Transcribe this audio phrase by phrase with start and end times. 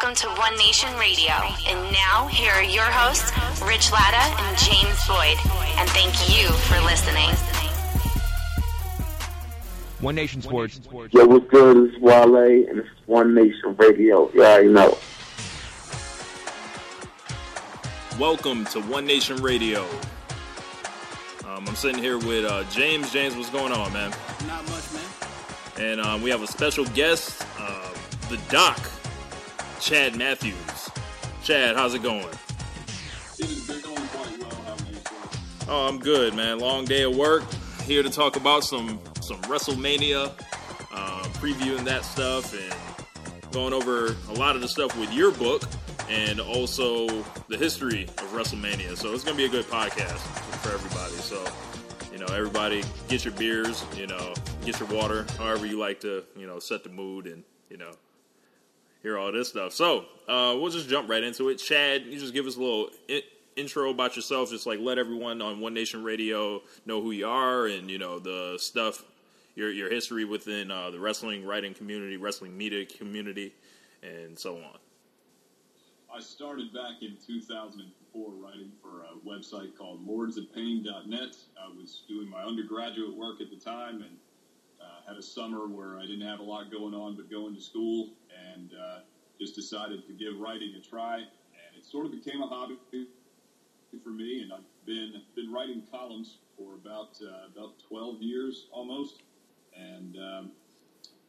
[0.00, 1.32] Welcome to One Nation Radio.
[1.66, 5.36] And now, here are your hosts, Rich Latta and James Boyd.
[5.76, 7.28] And thank you for listening.
[9.98, 10.80] One Nation Sports.
[11.10, 11.88] Yo, what's good?
[11.88, 14.30] It's Wale, and it's One Nation Radio.
[14.30, 14.96] You already know.
[18.20, 19.82] Welcome to One Nation Radio.
[21.44, 23.10] Um, I'm sitting here with uh, James.
[23.10, 24.10] James, what's going on, man?
[24.46, 25.02] Not much, man.
[25.76, 27.92] And um, we have a special guest, uh,
[28.30, 28.78] the Doc,
[29.80, 30.90] Chad Matthews.
[31.44, 32.26] Chad, how's it going?
[35.68, 36.58] Oh, I'm good, man.
[36.58, 37.44] Long day of work.
[37.82, 40.32] Here to talk about some some WrestleMania,
[40.92, 45.62] uh, previewing that stuff, and going over a lot of the stuff with your book,
[46.08, 47.06] and also
[47.48, 48.96] the history of WrestleMania.
[48.96, 50.18] So it's gonna be a good podcast
[50.62, 51.14] for everybody.
[51.14, 51.44] So
[52.12, 56.24] you know, everybody get your beers, you know, get your water, however you like to,
[56.36, 57.92] you know, set the mood and you know
[59.02, 59.72] hear all this stuff.
[59.72, 61.56] So uh, we'll just jump right into it.
[61.56, 63.22] Chad, you just give us a little I-
[63.56, 67.66] intro about yourself, just like let everyone on One Nation Radio know who you are
[67.66, 69.04] and you know the stuff,
[69.54, 73.52] your your history within uh, the wrestling writing community, wrestling media community,
[74.02, 74.78] and so on.
[76.14, 81.36] I started back in 2004 writing for a website called lordsofpain.net.
[81.62, 84.16] I was doing my undergraduate work at the time and
[85.08, 88.10] had a summer where I didn't have a lot going on but going to school
[88.52, 88.98] and uh,
[89.40, 91.16] just decided to give writing a try.
[91.16, 92.78] And it sort of became a hobby
[94.04, 99.22] for me, and I've been been writing columns for about uh, about 12 years almost.
[99.74, 100.50] And um,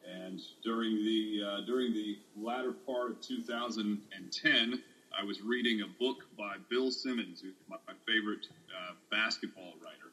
[0.05, 4.83] and during the uh, during the latter part of 2010,
[5.17, 10.08] I was reading a book by Bill Simmons, my favorite uh, basketball writer.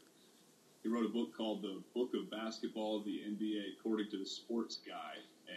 [0.87, 4.79] He wrote a book called The Book of Basketball, the NBA according to the Sports
[4.87, 5.15] Guy,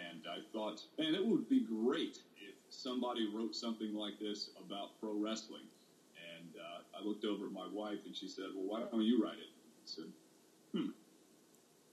[0.10, 5.00] and I thought, man, it would be great if somebody wrote something like this about
[5.00, 5.70] pro wrestling.
[6.34, 9.24] And uh, I looked over at my wife, and she said, "Well, why don't you
[9.24, 10.06] write it?" I said,
[10.74, 10.90] "Hmm."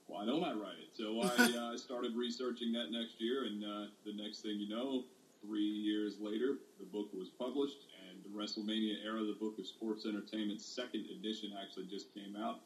[0.06, 0.96] why don't I write it?
[0.96, 5.04] So I uh, started researching that next year, and uh, the next thing you know,
[5.44, 10.06] three years later, the book was published, and the WrestleMania era, the Book of Sports
[10.06, 12.60] Entertainment, second edition, actually just came out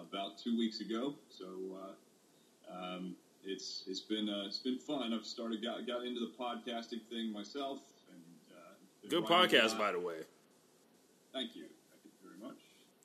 [0.00, 1.14] about two weeks ago.
[1.28, 1.46] So
[1.76, 5.12] uh, um, it's it's been uh, it's been fun.
[5.12, 8.22] I've started got got into the podcasting thing myself, and
[8.56, 10.16] uh, Good podcast, by the way.
[11.32, 11.64] Thank you.
[11.90, 12.58] Thank you very much.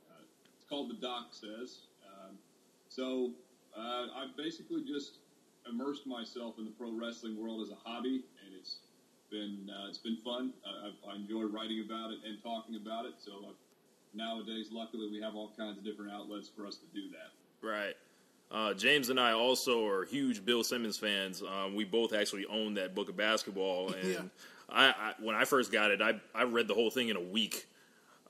[0.10, 0.22] Uh,
[0.56, 1.80] it's called The Doc Says.
[2.06, 2.38] Um,
[2.88, 3.32] so
[3.78, 5.18] uh, I've basically just
[5.70, 8.78] immersed myself in the pro wrestling world as a hobby, and it's
[9.30, 10.54] been uh, it's been fun.
[10.66, 13.14] Uh, I've, I enjoy writing about it and talking about it.
[13.20, 13.52] So uh,
[14.14, 17.66] nowadays, luckily, we have all kinds of different outlets for us to do that.
[17.68, 17.96] Right.
[18.52, 21.44] Uh, James and I also are huge Bill Simmons fans.
[21.44, 24.22] Um, we both actually own that book of basketball, and Yeah.
[24.70, 27.22] I, I when I first got it, I I read the whole thing in a
[27.22, 27.66] week.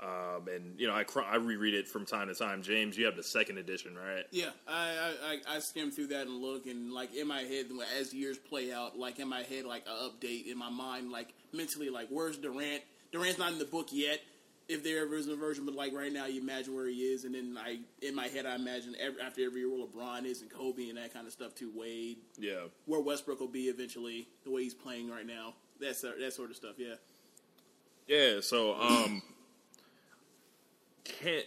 [0.02, 2.62] Um, and you know, I cr- I reread it from time to time.
[2.62, 4.24] James, you have the second edition, right?
[4.32, 5.14] Yeah, I, I,
[5.54, 7.66] I, I skim through that and look, and like in my head,
[8.00, 11.34] as years play out, like in my head, like a update in my mind, like
[11.52, 12.82] mentally, like where's Durant?
[13.12, 14.22] Durant's not in the book yet.
[14.70, 17.26] If there ever is a version, but like right now, you imagine where he is,
[17.26, 20.42] and then I, in my head, I imagine every, after every year where LeBron is
[20.44, 21.72] and Kobe and that kind of stuff too.
[21.76, 22.68] Wade, Yeah.
[22.86, 26.56] where Westbrook will be eventually, the way he's playing right now, that's that sort of
[26.56, 26.76] stuff.
[26.78, 26.96] Yeah.
[28.08, 29.22] Yeah, so um
[31.04, 31.42] can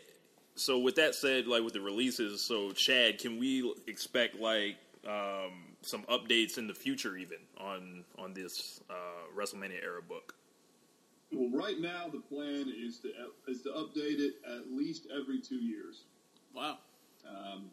[0.54, 5.52] so with that said, like with the releases, so Chad, can we expect like um
[5.82, 8.94] some updates in the future even on on this uh
[9.36, 10.34] WrestleMania era book?
[11.32, 13.08] Well, right now the plan is to
[13.48, 16.04] is to update it at least every two years.
[16.54, 16.78] Wow.
[17.26, 17.70] Um,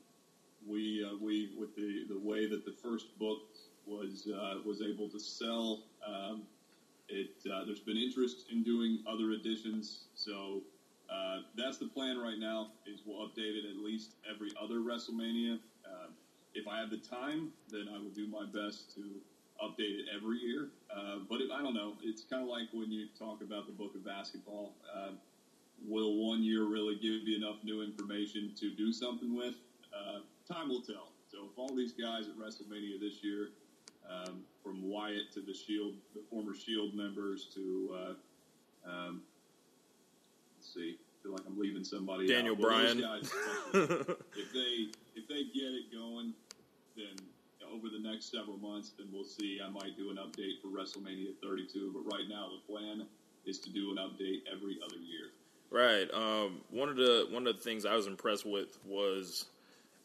[0.65, 3.39] we uh, we with the, the way that the first book
[3.85, 6.43] was uh, was able to sell, um,
[7.09, 10.05] it uh, there's been interest in doing other editions.
[10.15, 10.61] So
[11.11, 12.71] uh, that's the plan right now.
[12.85, 15.59] Is we'll update it at least every other WrestleMania.
[15.85, 16.07] Uh,
[16.53, 19.03] if I have the time, then I will do my best to
[19.63, 20.69] update it every year.
[20.95, 21.93] Uh, but it, I don't know.
[22.03, 24.73] It's kind of like when you talk about the book of basketball.
[24.93, 25.11] Uh,
[25.87, 29.55] will one year really give you enough new information to do something with?
[29.93, 30.19] Uh,
[30.51, 31.09] time will tell.
[31.31, 33.49] So if all these guys at WrestleMania this year,
[34.09, 39.21] um, from Wyatt to the Shield, the former Shield members to, uh, um,
[40.57, 42.27] let's see, I feel like I'm leaving somebody.
[42.27, 42.61] Daniel out.
[42.61, 43.01] Bryan.
[43.01, 43.31] guys
[43.73, 46.33] if they if they get it going,
[46.95, 47.15] then
[47.73, 49.59] over the next several months, then we'll see.
[49.65, 53.05] I might do an update for WrestleMania 32, but right now the plan
[53.45, 55.31] is to do an update every other year.
[55.71, 56.11] Right.
[56.13, 59.45] Um, one of the one of the things I was impressed with was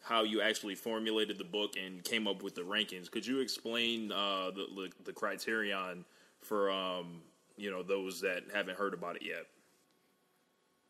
[0.01, 3.09] how you actually formulated the book and came up with the rankings.
[3.09, 6.05] Could you explain uh, the, the the criterion
[6.41, 7.21] for um,
[7.57, 9.47] you know those that haven't heard about it yet?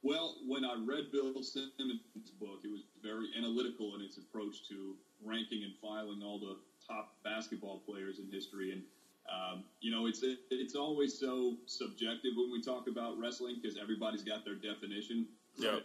[0.03, 4.93] Well, when I read Bill Simmons' book, it was very analytical in its approach to
[5.25, 6.55] ranking and filing all the
[6.87, 8.71] top basketball players in history.
[8.71, 8.83] And
[9.27, 14.23] um, you know, it's it's always so subjective when we talk about wrestling because everybody's
[14.23, 15.25] got their definition.
[15.57, 15.79] Yeah.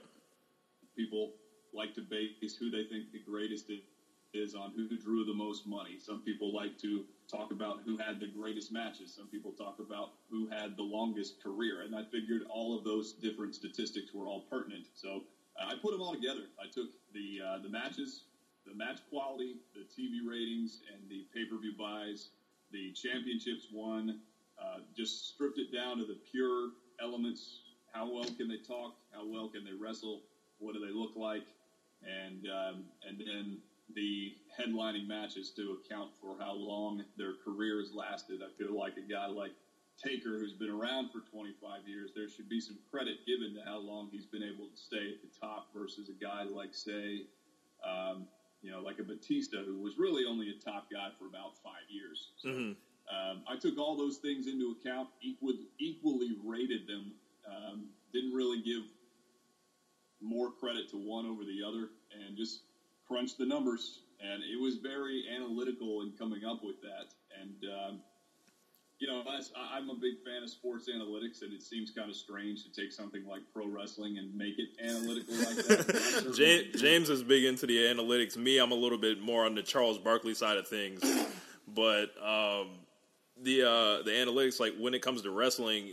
[0.97, 1.31] People
[1.73, 3.71] like to base who they think the greatest
[4.33, 5.99] is on who drew the most money.
[5.99, 9.13] Some people like to talk about who had the greatest matches.
[9.17, 11.83] Some people talk about who had the longest career.
[11.83, 14.85] And I figured all of those different statistics were all pertinent.
[14.95, 15.23] So
[15.61, 16.43] uh, I put them all together.
[16.61, 18.23] I took the uh, the matches,
[18.67, 22.29] the match quality, the TV ratings, and the pay per view buys,
[22.73, 24.21] the championships won.
[24.61, 26.71] Uh, just stripped it down to the pure
[27.01, 27.61] elements.
[27.93, 28.95] How well can they talk?
[29.12, 30.21] How well can they wrestle?
[30.59, 31.45] What do they look like?
[32.03, 33.59] And um, and then
[33.95, 38.41] the headlining matches to account for how long their careers lasted.
[38.43, 39.53] I feel like a guy like
[40.03, 43.79] Taker, who's been around for 25 years, there should be some credit given to how
[43.79, 47.27] long he's been able to stay at the top versus a guy like, say,
[47.85, 48.27] um,
[48.62, 51.89] you know, like a Batista, who was really only a top guy for about five
[51.89, 52.29] years.
[52.37, 52.77] So, Mhm.
[53.09, 57.15] um, I took all those things into account, equal, equally rated them,
[57.47, 58.83] um, didn't really give
[60.21, 62.62] more credit to one over the other, and just
[63.07, 64.03] crunched the numbers.
[64.21, 67.15] And it was very analytical in coming up with that.
[67.31, 68.05] And, um,
[69.00, 72.14] you know, I- I'm a big fan of sports analytics, and it seems kind of
[72.14, 75.87] strange to take something like pro wrestling and make it analytical like that.
[75.87, 76.81] but I certainly James.
[76.81, 78.37] James is big into the analytics.
[78.37, 81.02] Me, I'm a little bit more on the Charles Barkley side of things.
[81.73, 82.70] But um,
[83.41, 85.91] the uh, the analytics, like when it comes to wrestling,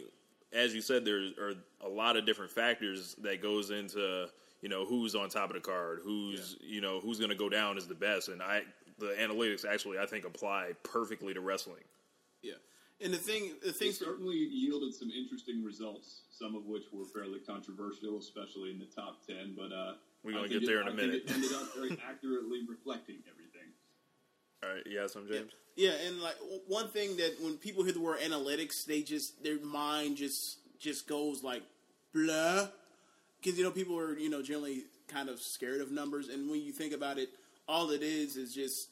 [0.52, 1.54] as you said, there are
[1.86, 4.28] a lot of different factors that goes into
[4.64, 7.48] you know who's on top of the card, who's you know who's going to go
[7.48, 8.64] down as the best, and I
[8.98, 11.84] the analytics actually I think apply perfectly to wrestling.
[12.42, 12.54] Yeah,
[13.02, 17.06] and the thing, the thing for certainly yielded some interesting results, some of which were
[17.06, 19.56] fairly controversial, especially in the top 10.
[19.56, 21.24] But uh, We're gonna get there it, in a I think minute.
[21.26, 23.70] It ended up very accurately reflecting everything.
[24.64, 25.52] All right, you got some, James?
[25.76, 29.60] Yeah, and like one thing that when people hear the word analytics, they just their
[29.60, 31.62] mind just just goes like
[32.16, 32.68] blah,
[33.40, 36.62] because you know people are you know generally kind of scared of numbers, and when
[36.62, 37.30] you think about it,
[37.68, 38.90] all it is is just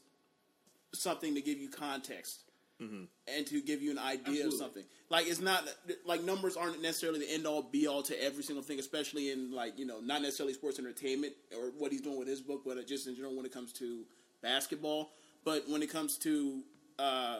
[0.94, 2.45] something to give you context
[2.80, 4.46] and to give you an idea Absolutely.
[4.46, 4.84] of something.
[5.10, 5.64] Like it's not
[6.06, 9.52] like numbers aren't necessarily the end all be all to every single thing, especially in
[9.52, 12.86] like you know not necessarily sports entertainment or what he's doing with his book, but
[12.88, 14.04] just in general when it comes to
[14.42, 15.12] basketball.
[15.44, 16.64] But when it comes to
[17.00, 17.40] uh,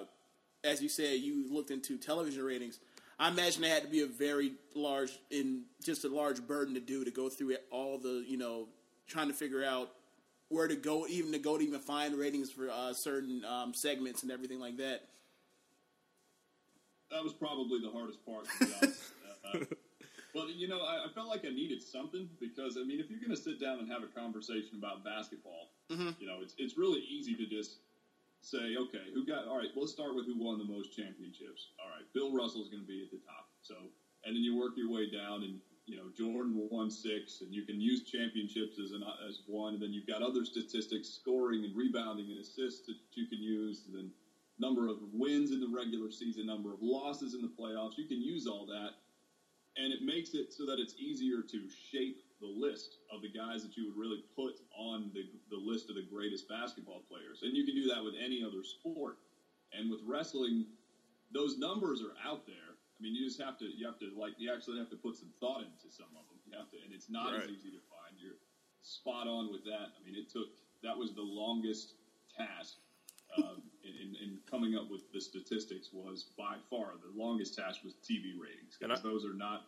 [0.64, 2.80] as you said, you looked into television ratings.
[3.18, 6.82] I imagine it had to be a very large, in just a large burden to
[6.82, 8.68] do to go through it, all the you know
[9.08, 9.90] trying to figure out
[10.50, 14.24] where to go, even to go to even find ratings for uh, certain um, segments
[14.24, 15.02] and everything like that.
[17.12, 18.46] That was probably the hardest part.
[18.60, 18.66] To
[19.54, 19.66] uh,
[20.34, 23.20] but you know, I, I felt like I needed something because I mean, if you're
[23.20, 25.72] going to sit down and have a conversation about basketball,
[26.20, 27.78] you know, it's it's really easy to just
[28.42, 29.48] say, okay, who got?
[29.48, 31.74] All right, let's start with who won the most championships.
[31.82, 33.50] All right, Bill Russell's going to be at the top.
[33.62, 33.76] So,
[34.26, 37.64] and then you work your way down, and you know, Jordan won six, and you
[37.66, 39.74] can use championships as an as one.
[39.74, 43.84] And then you've got other statistics, scoring and rebounding and assists that you can use.
[43.88, 44.12] And then
[44.60, 47.98] number of wins in the regular season, number of losses in the playoffs.
[47.98, 48.92] You can use all that,
[49.76, 53.64] and it makes it so that it's easier to shape the list of the guys
[53.64, 57.44] that you would really put on the, the list of the greatest basketball players.
[57.44, 59.18] And you can do that with any other sport.
[59.72, 60.66] And with wrestling,
[61.34, 62.76] those numbers are out there.
[62.76, 65.16] I mean, you just have to, you have to, like, you actually have to put
[65.16, 66.40] some thought into some of them.
[66.48, 68.16] You have to, and it's not as easy to find.
[68.16, 68.40] You're
[68.84, 69.92] spot on with that.
[69.96, 70.48] I mean, it took,
[70.84, 71.96] that was the longest
[72.38, 72.80] task
[74.02, 77.94] in, in, in coming up with the statistics was by far the longest task was
[78.04, 78.78] TV ratings.
[78.80, 79.64] Because those are not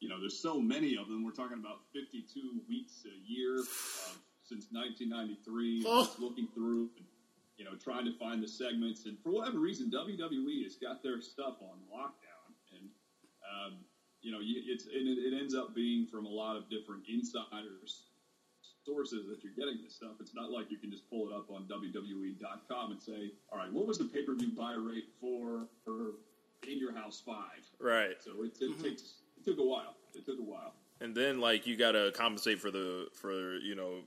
[0.00, 1.24] you know there's so many of them.
[1.24, 6.08] We're talking about 52 weeks a year uh, since 1993 Oh.
[6.18, 7.06] looking through and,
[7.56, 9.06] you know trying to find the segments.
[9.06, 12.52] And for whatever reason WWE has got their stuff on lockdown.
[12.76, 12.88] And
[13.46, 13.78] um,
[14.22, 18.05] you know it's and it, it ends up being from a lot of different insiders
[18.86, 20.12] sources that you're getting this stuff.
[20.20, 23.72] It's not like you can just pull it up on WWE.com and say, all right,
[23.72, 26.14] what was the pay per view buy rate for, for
[26.70, 27.34] In Your House 5?
[27.80, 28.16] Right.
[28.20, 29.02] So it, it takes
[29.38, 29.94] it took a while.
[30.14, 30.72] It took a while.
[31.00, 34.00] and then like you gotta compensate for the for you know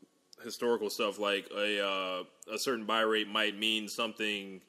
[0.43, 4.61] historical stuff like a uh, a certain buy rate might mean something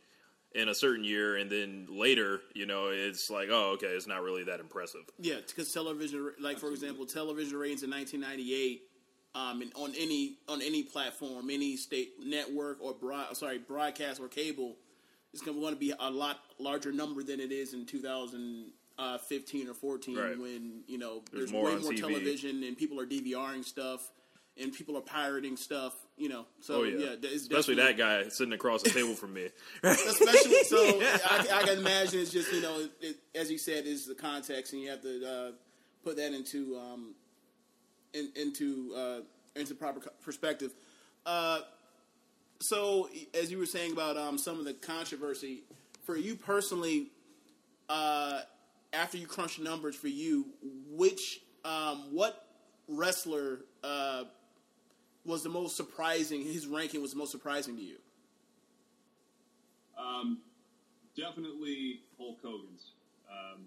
[0.52, 4.20] in a certain year and then later you know it's like oh okay it's not
[4.20, 8.82] really that impressive Yeah, because television, like for example, television ratings in 1998,
[9.34, 14.28] um, and on any on any platform, any state network or broad, sorry, broadcast or
[14.28, 14.76] cable,
[15.32, 20.16] it's going to be a lot larger number than it is in 2015 or 14
[20.16, 20.38] Right.
[20.38, 22.00] when you know There's there's, more way more TV.
[22.00, 24.10] television and people are DVRing stuff
[24.60, 25.94] and people are pirating stuff.
[26.16, 29.48] You know, so Oh yeah, yeah, especially that guy sitting across the table from me.
[29.82, 30.76] especially so
[31.30, 34.72] I, I can imagine it's just you know it, as you said is the context
[34.74, 35.50] and you have to uh,
[36.04, 37.14] put that into um,
[38.14, 39.20] in, into uh,
[39.56, 40.72] into proper perspective.
[41.26, 41.60] Uh,
[42.60, 45.62] so as you were saying about um, some of the controversy
[46.04, 47.08] for you personally,
[47.88, 48.40] uh,
[48.92, 50.46] after you crunch numbers for you,
[50.90, 52.46] which um, what
[52.88, 54.24] wrestler uh,
[55.24, 56.42] was the most surprising?
[56.42, 57.96] His ranking was the most surprising to you.
[59.98, 60.38] Um,
[61.16, 62.92] definitely Hulk Hogan's.
[63.30, 63.60] Um,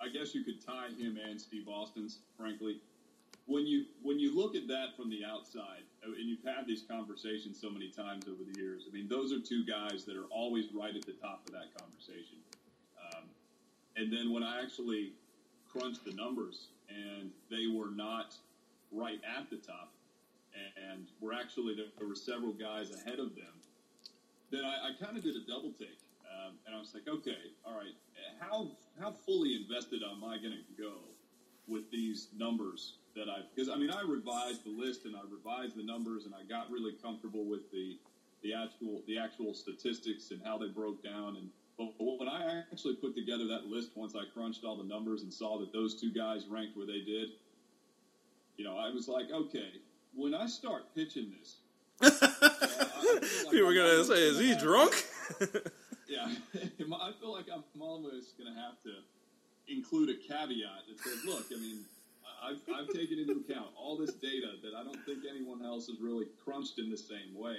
[0.00, 2.18] I guess you could tie him and Steve Austin's.
[2.38, 2.78] Frankly,
[3.46, 6.82] when you when you look at that from the outside, uh, and you've had these
[6.88, 8.84] conversations so many times over the years.
[8.88, 11.74] I mean, those are two guys that are always right at the top of that
[11.78, 12.38] conversation.
[13.00, 13.24] Um,
[13.96, 15.12] and then when I actually
[15.70, 18.34] crunched the numbers, and they were not
[18.92, 19.92] right at the top,
[20.92, 23.56] and were actually there, were several guys ahead of them
[24.50, 27.50] then I, I kind of did a double take, um, and I was like, okay,
[27.64, 27.94] all right,
[28.38, 30.92] how how fully invested am I going to go
[31.68, 35.76] with these numbers that I've, Because I mean, I revised the list and I revised
[35.76, 37.98] the numbers, and I got really comfortable with the
[38.42, 41.36] the actual the actual statistics and how they broke down.
[41.36, 45.22] And but when I actually put together that list, once I crunched all the numbers
[45.22, 47.30] and saw that those two guys ranked where they did,
[48.56, 49.72] you know, I was like, okay,
[50.14, 51.56] when I start pitching this.
[52.02, 52.36] I-
[52.98, 54.92] I like People are gonna say, "Is he drunk?"
[56.08, 58.90] yeah, I feel like I'm almost going to have to
[59.68, 61.80] include a caveat that says, look, I mean,
[62.42, 66.00] I've, I've taken into account all this data that I don't think anyone else has
[66.00, 67.56] really crunched in the same way.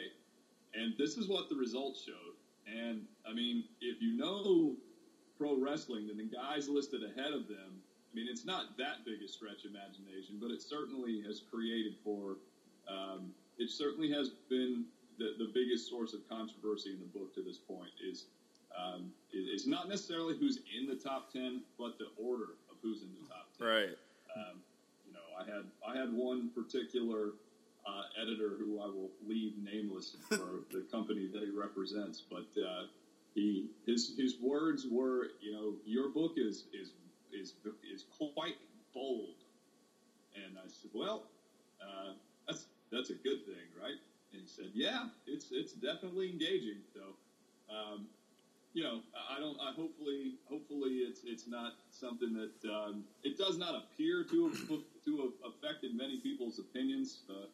[0.74, 2.36] And this is what the results showed.
[2.68, 4.76] And, I mean, if you know
[5.38, 9.22] pro wrestling, then the guys listed ahead of them, I mean, it's not that big
[9.24, 12.38] a stretch of imagination, but it certainly has created for,
[12.90, 14.86] um, it certainly has been
[15.18, 18.26] the, the biggest source of controversy in the book to this point is
[18.78, 19.12] um,
[19.68, 23.48] not necessarily who's in the top ten, but the order of who's in the top
[23.58, 23.68] ten.
[23.68, 23.98] right.
[24.36, 24.62] Um,
[25.06, 27.34] you know, I had I had one particular
[27.86, 32.86] uh, editor who I will leave nameless for the company that he represents, but uh,
[33.36, 36.92] he his his words were, you know, your book is is
[37.34, 37.54] is
[37.94, 38.58] is quite
[38.94, 39.36] bold,
[40.36, 41.24] and I said, well,
[41.82, 42.14] uh,
[42.48, 43.98] that's that's a good thing, right?
[44.34, 46.80] And he said, yeah, it's it's definitely engaging.
[46.94, 47.02] So.
[47.70, 48.08] Um,
[48.78, 49.00] you know,
[49.36, 49.58] I don't.
[49.60, 54.68] I hopefully, hopefully, it's it's not something that um, it does not appear to have,
[55.04, 57.22] to have affected many people's opinions.
[57.28, 57.48] Uh,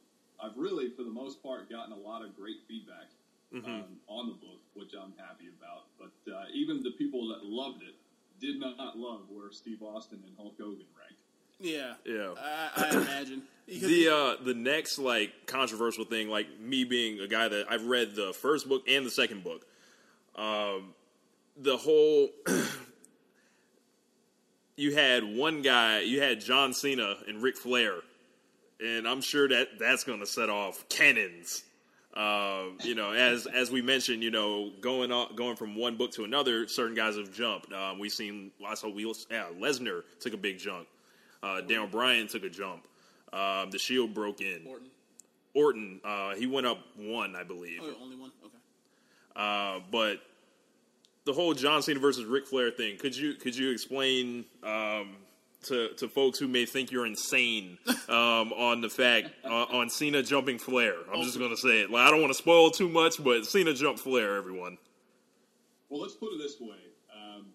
[0.45, 3.07] I've really, for the most part, gotten a lot of great feedback
[3.55, 5.85] um, on the book, which I'm happy about.
[5.97, 7.95] But uh, even the people that loved it
[8.41, 11.21] did not love where Steve Austin and Hulk Hogan ranked.
[11.61, 12.33] Yeah, Yeah.
[12.37, 17.47] I, I imagine the uh the next like controversial thing like me being a guy
[17.47, 19.65] that I've read the first book and the second book
[20.35, 20.93] um
[21.57, 22.29] the whole
[24.75, 27.95] you had one guy you had John Cena and Ric Flair
[28.83, 31.63] and I'm sure that that's going to set off cannons
[32.15, 36.11] um, you know, as as we mentioned, you know, going on, going from one book
[36.11, 37.73] to another, certain guys have jumped.
[37.73, 40.87] Um, we've seen, I saw we, yeah, Lesnar took a big jump.
[41.41, 42.87] Uh, Daniel Bryan took a jump.
[43.31, 44.61] Um, the Shield broke in.
[44.67, 44.89] Orton.
[45.55, 47.79] Orton, uh, he went up one, I believe.
[47.81, 48.31] Oh, only one.
[48.45, 48.57] Okay.
[49.35, 50.19] Uh, but
[51.25, 55.15] the whole John Cena versus Ric Flair thing, could you could you explain um,
[55.63, 57.77] to to folks who may think you're insane
[58.09, 60.95] um, on the fact uh, on Cena jumping Flair?
[61.13, 61.89] I'm just gonna say it.
[61.91, 64.35] Like, I don't want to spoil too much, but Cena jumped Flair.
[64.35, 64.77] Everyone.
[65.89, 66.77] Well, let's put it this way.
[67.15, 67.47] Um,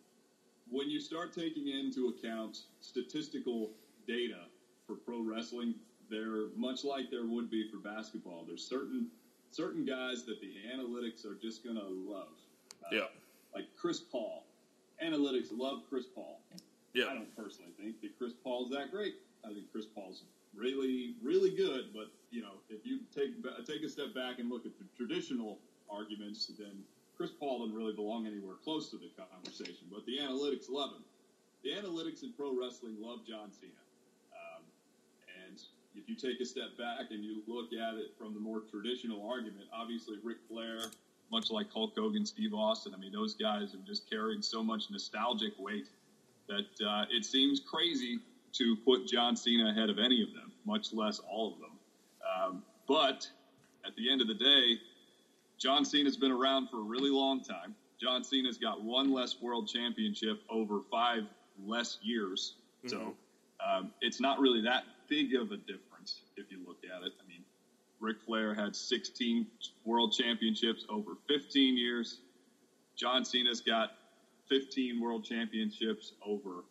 [0.70, 3.70] when you start taking into account statistical
[4.06, 4.44] data
[4.86, 5.74] for pro wrestling,
[6.10, 8.44] they're much like there would be for basketball.
[8.46, 9.08] There's certain
[9.50, 12.28] certain guys that the analytics are just going to love.
[12.84, 13.06] Uh, Yeah.
[13.54, 14.44] Like Chris Paul.
[15.02, 16.40] Analytics love Chris Paul.
[16.94, 17.06] Yeah.
[17.06, 19.14] I don't personally think that Chris Paul's that great.
[19.44, 20.22] I think Chris Paul's
[20.56, 21.94] really, really good.
[21.94, 23.30] But you know, if you take
[23.66, 25.58] take a step back and look at the traditional
[25.90, 26.82] arguments, then
[27.16, 29.86] Chris Paul doesn't really belong anywhere close to the conversation.
[29.90, 31.04] But the analytics love him.
[31.64, 33.72] The analytics in pro wrestling love John Cena.
[34.32, 34.62] Um,
[35.46, 35.58] and
[35.96, 39.28] if you take a step back and you look at it from the more traditional
[39.28, 40.82] argument, obviously Ric Flair,
[41.30, 44.84] much like Hulk Hogan, Steve Austin, I mean, those guys have just carried so much
[44.90, 45.88] nostalgic weight
[46.48, 48.18] that uh, it seems crazy
[48.52, 51.70] to put John Cena ahead of any of them, much less all of them.
[52.24, 53.28] Um, but
[53.86, 54.78] at the end of the day,
[55.58, 57.74] John Cena's been around for a really long time.
[58.00, 61.24] John Cena's got one less world championship over five
[61.64, 62.54] less years.
[62.84, 62.88] Mm-hmm.
[62.88, 63.14] So
[63.66, 67.12] um, it's not really that big of a difference if you look at it.
[67.20, 67.27] I
[68.00, 69.46] Ric Flair had 16
[69.84, 72.20] world championships over 15 years.
[72.96, 73.90] John Cena's got
[74.48, 76.64] 15 world championships over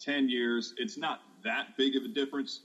[0.00, 0.74] 10 years.
[0.76, 2.60] It's not that big of a difference.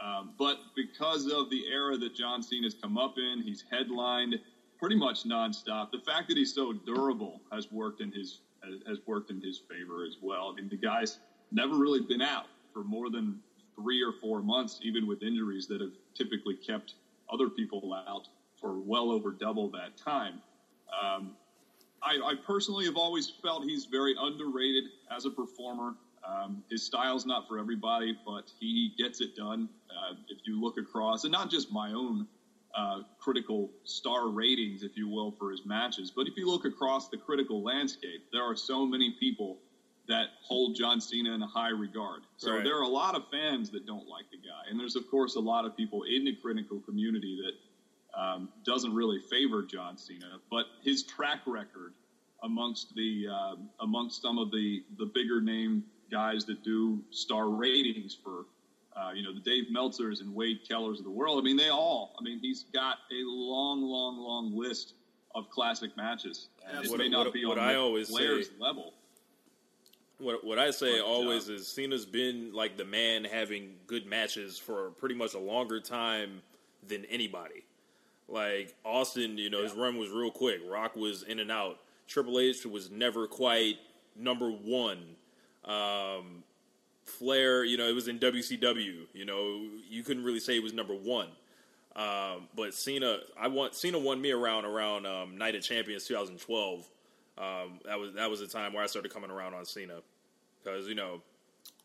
[0.00, 4.36] Um, but because of the era that John Cena's come up in, he's headlined
[4.78, 5.90] pretty much nonstop.
[5.90, 8.40] The fact that he's so durable has worked in his
[8.88, 10.50] has worked in his favor as well.
[10.52, 11.18] I mean, the guy's
[11.52, 13.38] never really been out for more than
[13.76, 16.94] three or four months, even with injuries that have typically kept
[17.32, 18.28] other people out
[18.60, 20.40] for well over double that time.
[21.02, 21.36] Um,
[22.02, 25.94] I, I, personally have always felt he's very underrated as a performer.
[26.26, 29.68] Um, his style's not for everybody, but he gets it done.
[29.90, 32.26] Uh, if you look across, and not just my own
[32.76, 36.12] uh, critical star ratings, if you will, for his matches.
[36.14, 39.58] But if you look across the critical landscape, there are so many people
[40.08, 42.22] that hold John Cena in a high regard.
[42.36, 42.64] So right.
[42.64, 45.36] there are a lot of fans that don't like the guy, and there's of course
[45.36, 50.40] a lot of people in the critical community that um, doesn't really favor John Cena.
[50.50, 51.94] But his track record
[52.42, 58.16] amongst the uh, amongst some of the the bigger name guys that do star ratings
[58.22, 58.44] for
[58.96, 61.38] uh, you know, the Dave Meltzers and Wade Kellers of the world.
[61.38, 62.16] I mean, they all.
[62.18, 64.94] I mean, he's got a long, long, long list
[65.34, 66.48] of classic matches.
[66.66, 68.94] And it may not what, be what on I always Flair's say, level.
[70.18, 74.58] What what I say always uh, is Cena's been like the man having good matches
[74.58, 76.42] for pretty much a longer time
[76.86, 77.64] than anybody.
[78.28, 79.64] Like Austin, you know, yeah.
[79.64, 80.60] his run was real quick.
[80.68, 81.78] Rock was in and out.
[82.08, 83.76] Triple H was never quite
[84.16, 84.98] number one.
[85.64, 86.42] Um,
[87.04, 89.06] Flair, you know, it was in WCW.
[89.12, 91.28] You know, you couldn't really say he was number one.
[91.94, 96.86] Um, but Cena, I want Cena won me around around um, Night of Champions 2012.
[97.38, 100.00] Um, that was that was the time where I started coming around on Cena
[100.62, 101.20] because you know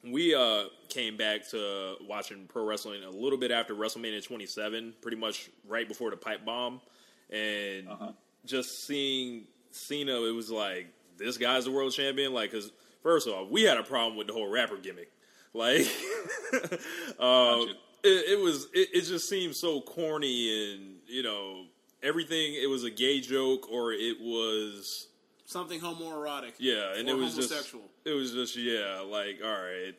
[0.03, 5.17] we uh, came back to watching pro wrestling a little bit after WrestleMania 27, pretty
[5.17, 6.81] much right before the pipe bomb,
[7.29, 8.11] and uh-huh.
[8.45, 12.71] just seeing Cena, it was like this guy's the world champion, like because
[13.03, 15.11] First off, we had a problem with the whole rapper gimmick.
[15.53, 15.81] Like,
[17.19, 17.69] um,
[18.03, 21.65] it, it, was it, it just seemed so corny and you know
[22.03, 22.53] everything.
[22.53, 25.07] It was a gay joke or it was
[25.51, 26.53] something homoerotic.
[26.57, 27.83] Yeah, and it was homosexual.
[27.83, 29.95] just it was just yeah, like all right,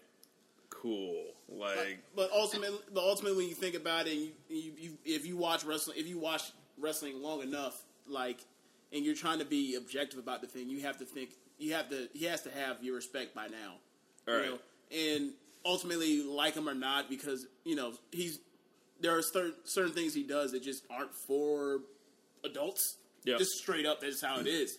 [0.71, 1.25] cool.
[1.49, 5.27] Like, but, but ultimately, but ultimately, when you think about it, you, you, you, if
[5.27, 8.39] you watch wrestling, if you watch wrestling long enough, like,
[8.93, 11.89] and you're trying to be objective about the thing, you have to think you have
[11.91, 13.75] to he has to have your respect by now.
[14.29, 14.47] All right.
[14.47, 14.59] Know?
[14.95, 15.33] And
[15.65, 18.39] ultimately, like him or not, because you know he's
[19.01, 21.81] there are certain certain things he does that just aren't for
[22.45, 22.99] adults.
[23.25, 23.39] Yeah.
[23.39, 24.79] Just straight up, that's how it is.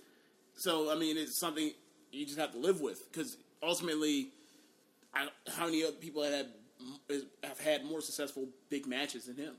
[0.55, 1.71] So I mean, it's something
[2.11, 4.29] you just have to live with because ultimately,
[5.13, 6.47] I, how many other people have had
[7.43, 9.55] have had more successful big matches than him?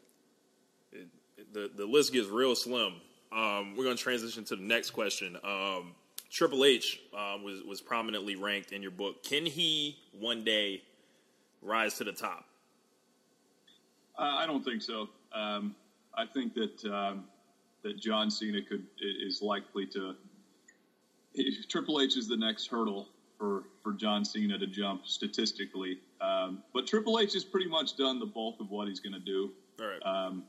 [0.93, 1.09] It,
[1.53, 2.95] the the list gets real slim.
[3.33, 5.37] Um, we're going to transition to the next question.
[5.43, 5.95] Um,
[6.31, 9.23] Triple H um, was was prominently ranked in your book.
[9.23, 10.83] Can he one day
[11.63, 12.45] rise to the top?
[14.19, 15.09] Uh, I don't think so.
[15.33, 15.75] Um,
[16.17, 17.25] I think that um,
[17.83, 20.15] that John Cena could is likely to.
[21.69, 26.87] Triple H is the next hurdle for, for John Cena to jump statistically, um, but
[26.87, 29.51] Triple H has pretty much done the bulk of what he's going to do.
[29.81, 30.01] All right.
[30.03, 30.45] Um,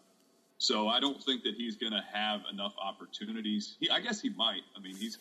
[0.57, 3.75] so I don't think that he's going to have enough opportunities.
[3.79, 4.61] He, I guess he might.
[4.77, 5.17] I mean, he's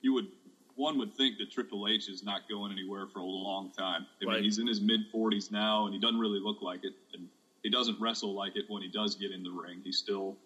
[0.00, 0.28] you would
[0.76, 4.06] one would think that Triple H is not going anywhere for a long time.
[4.22, 4.34] I right.
[4.36, 7.28] mean, he's in his mid 40s now, and he doesn't really look like it, and
[7.64, 9.80] he doesn't wrestle like it when he does get in the ring.
[9.82, 10.36] He's still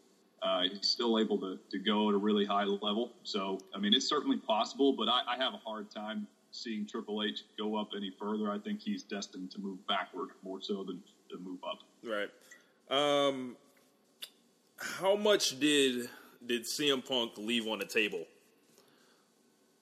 [0.42, 3.12] uh, he's still able to, to go at a really high level.
[3.22, 7.22] So, I mean, it's certainly possible, but I, I have a hard time seeing Triple
[7.22, 8.50] H go up any further.
[8.50, 11.00] I think he's destined to move backward more so than
[11.30, 11.78] to move up.
[12.04, 12.28] Right.
[12.90, 13.56] Um,
[14.78, 16.08] how much did
[16.44, 18.24] did CM Punk leave on the table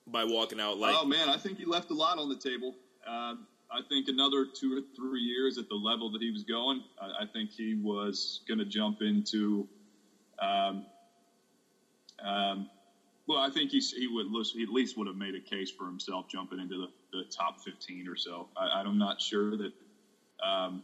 [0.06, 0.94] by walking out like.
[0.96, 2.74] Oh man, I think he left a lot on the table.
[3.06, 3.34] Uh,
[3.72, 7.22] I think another two or three years at the level that he was going, I,
[7.22, 9.68] I think he was going to jump into.
[10.40, 10.86] Um,
[12.24, 12.70] um,
[13.26, 15.86] well, I think he, he would he at least would have made a case for
[15.86, 18.48] himself jumping into the, the top 15 or so.
[18.56, 19.72] I, am not sure that,
[20.44, 20.82] um,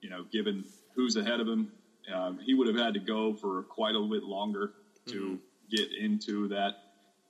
[0.00, 1.70] you know, given who's ahead of him,
[2.12, 4.72] um, he would have had to go for quite a bit longer
[5.06, 5.36] to mm-hmm.
[5.70, 6.78] get into that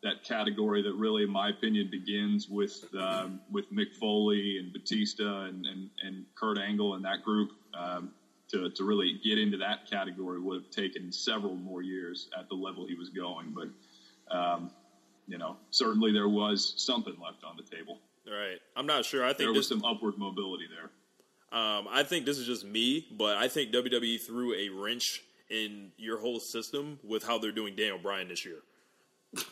[0.02, 5.44] that category that really, in my opinion, begins with um, with Mick Foley and Batista
[5.44, 7.50] and, and, and Kurt Angle and that group.
[7.72, 8.10] Um,
[8.52, 12.54] to, to really get into that category would have taken several more years at the
[12.54, 13.54] level he was going.
[13.54, 14.70] But um,
[15.26, 17.98] you know, certainly there was something left on the table.
[18.26, 18.58] Right.
[18.76, 19.24] I'm not sure.
[19.24, 21.58] I think There was some upward mobility there.
[21.58, 25.90] um, I think this is just me, but I think WWE threw a wrench in
[25.98, 28.58] your whole system with how they're doing Daniel Bryan this year.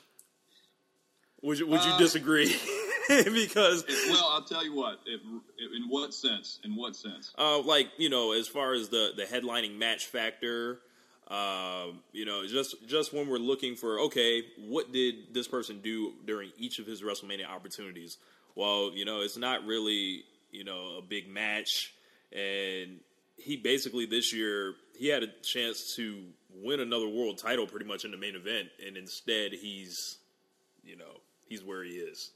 [1.42, 2.54] would you Would you Uh, disagree?
[3.32, 5.00] because Well, I'll tell you what.
[5.06, 6.60] If, in what sense?
[6.64, 7.32] In what sense?
[7.36, 10.80] Uh, like you know, as far as the the headlining match factor,
[11.28, 16.12] um, you know, just just when we're looking for okay, what did this person do
[16.24, 18.18] during each of his WrestleMania opportunities?
[18.54, 21.92] Well, you know, it's not really you know a big match,
[22.32, 23.00] and
[23.36, 26.22] he basically this year he had a chance to
[26.62, 30.18] win another world title pretty much in the main event, and instead he's
[30.84, 32.30] you know he's where he is.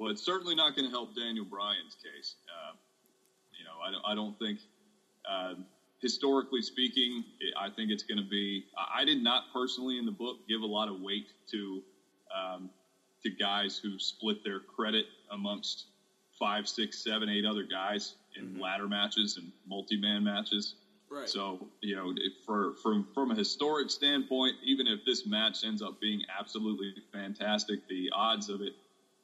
[0.00, 2.36] Well, it's certainly not going to help Daniel Bryan's case.
[2.48, 2.72] Uh,
[3.52, 4.58] you know, I don't, I don't think,
[5.30, 5.52] uh,
[6.00, 8.64] historically speaking, it, I think it's going to be.
[8.78, 11.82] I, I did not personally in the book give a lot of weight to
[12.34, 12.70] um,
[13.24, 15.88] to guys who split their credit amongst
[16.38, 20.76] five, six, seven, eight other guys in ladder matches and multi-man matches.
[21.10, 21.28] Right.
[21.28, 22.14] So you know,
[22.46, 27.86] for from from a historic standpoint, even if this match ends up being absolutely fantastic,
[27.86, 28.72] the odds of it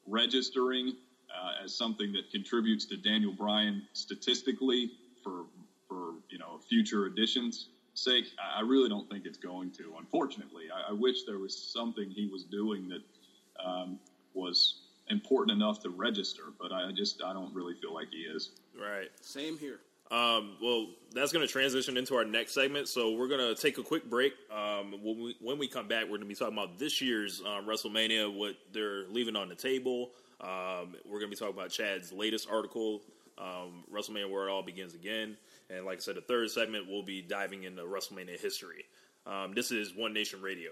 [0.07, 0.95] registering
[1.35, 4.91] uh, as something that contributes to Daniel Bryan statistically
[5.23, 5.45] for
[5.89, 9.95] for you know future editions sake, I I really don't think it's going to.
[9.99, 13.03] Unfortunately, I, I wish there was something he was doing that
[13.65, 13.99] um,
[14.35, 14.77] was
[15.09, 18.51] important enough to register, but I just I don't really feel like he is.
[18.79, 19.11] Right.
[19.21, 19.81] Same here.
[20.11, 22.89] Um, well, that's going to transition into our next segment.
[22.89, 24.35] So we're going to take a quick break.
[24.51, 27.43] Um, when we when we come back, we're going to be talking about this year's
[27.45, 30.11] uh, WrestleMania, what they're leaving on the table.
[30.41, 33.03] Um, we're going to be talking about Chad's latest article,
[33.39, 35.37] um, WrestleMania Where It All Begins Again.
[35.71, 38.85] And like I said, the third segment, we'll be diving into WrestleMania history.
[39.27, 40.71] Um, this is One Nation Radio.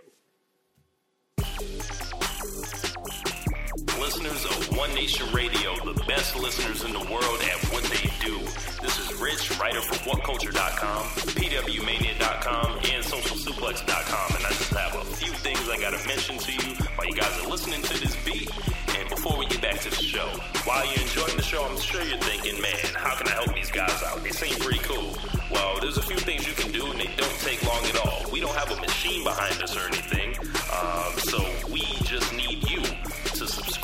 [3.98, 8.38] Listeners of One Nation Radio, the best listeners in the world at what they do.
[8.82, 11.04] This is Rich, writer for WhatCulture.com,
[11.38, 14.36] PWMania.com, and SocialSuplex.com.
[14.36, 17.14] And I just have a few things I got to mention to you while you
[17.14, 18.50] guys are listening to this beat.
[18.98, 20.26] And before we get back to the show,
[20.64, 23.70] while you're enjoying the show, I'm sure you're thinking, man, how can I help these
[23.70, 24.22] guys out?
[24.22, 25.16] They seem pretty cool.
[25.50, 28.30] Well, there's a few things you can do, and they don't take long at all.
[28.32, 30.34] We don't have a machine behind us or anything,
[30.72, 31.38] um, so
[31.70, 32.53] we just need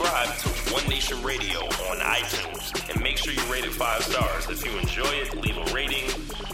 [0.00, 4.48] subscribe to One Nation Radio on iTunes and make sure you rate it five stars.
[4.48, 6.08] If you enjoy it, leave a rating,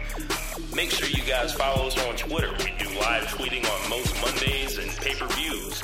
[0.75, 2.51] Make sure you guys follow us on Twitter.
[2.59, 5.81] We do live tweeting on most Mondays and pay-per-views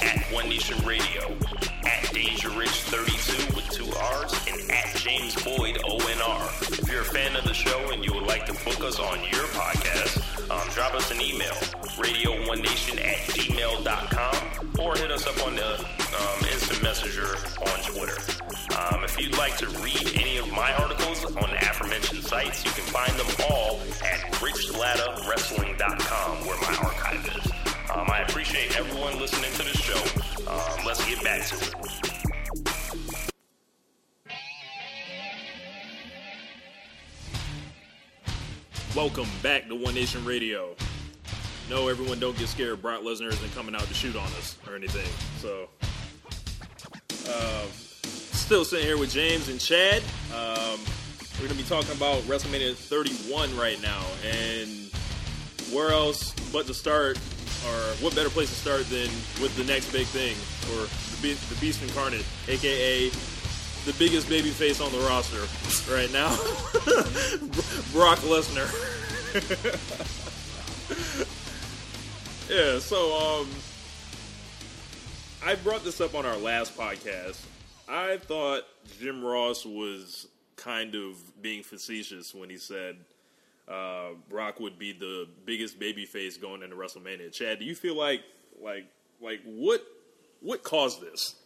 [0.00, 1.36] at One Nation Radio,
[1.86, 6.78] at Danger Rich 32 with two R's, and at James Boyd ONR.
[6.78, 9.20] If you're a fan of the show and you would like to book us on
[9.24, 10.18] your podcast,
[10.50, 11.52] um, drop us an email,
[11.96, 18.16] radio1nation at gmail.com, or hit us up on the um, instant messenger on Twitter.
[18.78, 22.70] Um, if you'd like to read any of my articles on the aforementioned sites, you
[22.72, 27.51] can find them all at richladawrestling.com, where my archive is.
[27.94, 30.50] Um, I appreciate everyone listening to the show.
[30.50, 31.74] Um, let's get back to it.
[38.96, 40.74] Welcome back to One Nation Radio.
[41.68, 42.80] No, everyone, don't get scared.
[42.80, 45.10] Brock Lesnar isn't coming out to shoot on us or anything.
[45.42, 45.68] So,
[47.30, 47.68] um,
[48.10, 50.02] still sitting here with James and Chad.
[50.34, 50.80] Um,
[51.38, 54.90] we're gonna be talking about WrestleMania 31 right now, and
[55.74, 57.18] where else but to start,
[57.68, 59.08] or what better place to start than
[59.40, 60.36] with the next big thing,
[60.74, 63.10] or the, Be- the Beast Incarnate, aka
[63.84, 65.40] the biggest baby face on the roster
[65.92, 66.28] right now,
[67.92, 68.70] Brock Lesnar.
[72.48, 73.48] yeah, so um,
[75.44, 77.40] I brought this up on our last podcast.
[77.88, 78.62] I thought
[79.00, 82.96] Jim Ross was kind of being facetious when he said
[83.72, 87.32] uh, Brock would be the biggest baby face going into WrestleMania.
[87.32, 88.22] Chad, do you feel like
[88.60, 88.86] like
[89.20, 89.84] like what
[90.40, 91.36] what caused this?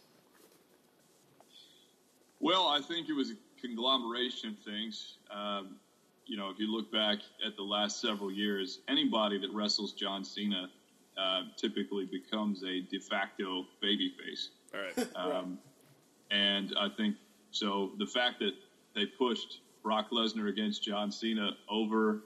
[2.39, 5.17] Well, I think it was a conglomeration of things.
[5.31, 5.77] Um,
[6.25, 10.23] you know, if you look back at the last several years, anybody that wrestles John
[10.23, 10.69] Cena
[11.17, 14.49] uh, typically becomes a de facto babyface.
[14.73, 15.15] All right.
[15.15, 15.57] Um,
[16.31, 17.15] and I think
[17.51, 17.91] so.
[17.97, 18.53] The fact that
[18.93, 22.19] they pushed Brock Lesnar against John Cena over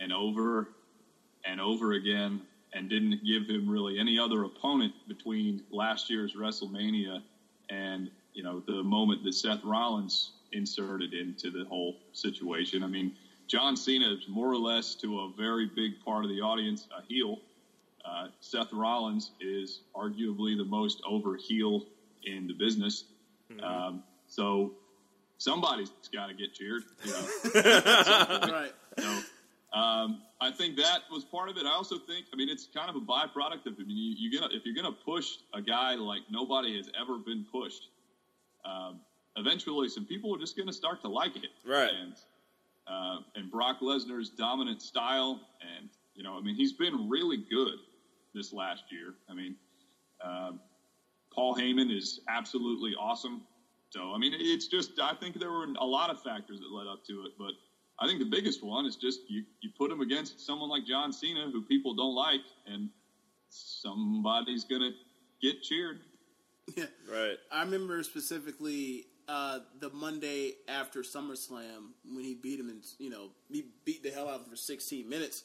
[0.00, 0.70] and over
[1.44, 2.40] and over again
[2.72, 7.20] and didn't give him really any other opponent between last year's WrestleMania
[7.68, 12.82] and you know the moment that Seth Rollins inserted into the whole situation.
[12.82, 13.12] I mean,
[13.46, 17.02] John Cena is more or less to a very big part of the audience a
[17.02, 17.40] heel.
[18.06, 21.84] Uh, Seth Rollins is arguably the most over heel
[22.24, 23.04] in the business.
[23.52, 23.62] Mm-hmm.
[23.62, 24.72] Um, so
[25.42, 26.82] somebody's got to get cheered.
[27.04, 27.20] You know?
[28.52, 28.72] right.
[28.98, 29.08] So
[29.78, 31.66] um, I think that was part of it.
[31.66, 33.74] I also think, I mean, it's kind of a byproduct of.
[33.78, 37.18] I mean, you, you gonna if you're gonna push a guy like nobody has ever
[37.18, 37.88] been pushed,
[38.64, 39.00] um,
[39.36, 41.50] eventually some people are just gonna start to like it.
[41.66, 41.90] Right.
[41.90, 42.14] And
[42.86, 45.40] uh, and Brock Lesnar's dominant style,
[45.78, 47.78] and you know, I mean, he's been really good
[48.34, 49.14] this last year.
[49.30, 49.56] I mean,
[50.22, 50.60] um,
[51.32, 53.42] Paul Heyman is absolutely awesome.
[53.92, 56.86] So, I mean, it's just, I think there were a lot of factors that led
[56.86, 57.52] up to it, but
[58.00, 61.12] I think the biggest one is just you, you put him against someone like John
[61.12, 62.88] Cena, who people don't like, and
[63.50, 64.92] somebody's going to
[65.46, 66.00] get cheered.
[66.76, 66.84] Yeah.
[67.10, 67.36] Right.
[67.50, 73.30] I remember specifically uh, the Monday after SummerSlam when he beat him and you know
[73.50, 75.42] he beat the hell out of him for 16 minutes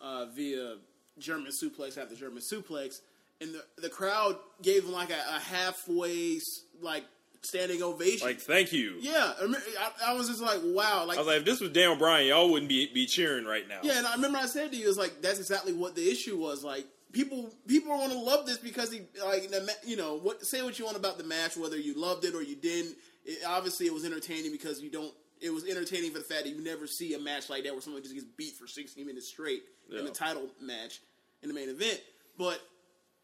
[0.00, 0.76] uh, via
[1.18, 3.00] German suplex after German suplex,
[3.42, 6.38] and the the crowd gave him like a, a halfway
[6.80, 7.04] like
[7.44, 8.26] standing ovation.
[8.26, 8.96] Like, thank you.
[9.00, 11.98] yeah, I, I, was just like, wow, like I was like, if this was Dan
[11.98, 13.80] Bryan, y'all wouldn't be be cheering right now.
[13.82, 16.36] Yeah, and I remember I said to you, it's like that's exactly what the issue
[16.36, 16.64] was.
[16.64, 19.50] Like people, people are going to love this because he, like,
[19.86, 22.42] you know, what say what you want about the match, whether you loved it or
[22.42, 22.96] you didn't.
[23.24, 25.12] It, obviously, it was entertaining because you don't.
[25.40, 27.82] It was entertaining for the fact that you never see a match like that where
[27.82, 31.00] someone just gets beat for 60 minutes straight in the title match
[31.42, 32.00] in the main event.
[32.38, 32.60] But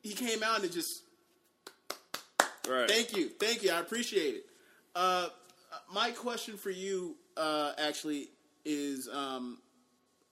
[0.03, 1.03] he came out and just
[2.71, 2.89] Right.
[2.89, 3.73] Thank you, thank you.
[3.73, 4.47] I appreciate it.
[4.95, 5.29] Uh,
[5.93, 8.29] my question for you, uh, actually,
[8.65, 9.59] is um,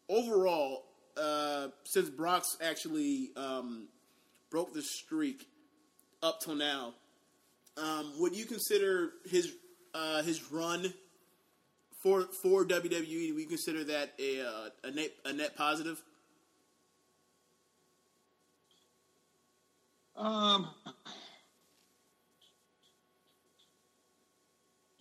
[0.09, 0.85] overall,
[1.17, 3.89] uh, since Brock's actually um,
[4.51, 5.49] broke the streak
[6.23, 6.95] up till now,
[7.77, 9.53] um, would you consider his
[9.95, 10.93] uh, his run
[12.03, 13.35] for for WWE?
[13.35, 16.01] Would you consider that a uh, a net a net positive?
[20.17, 20.69] Um,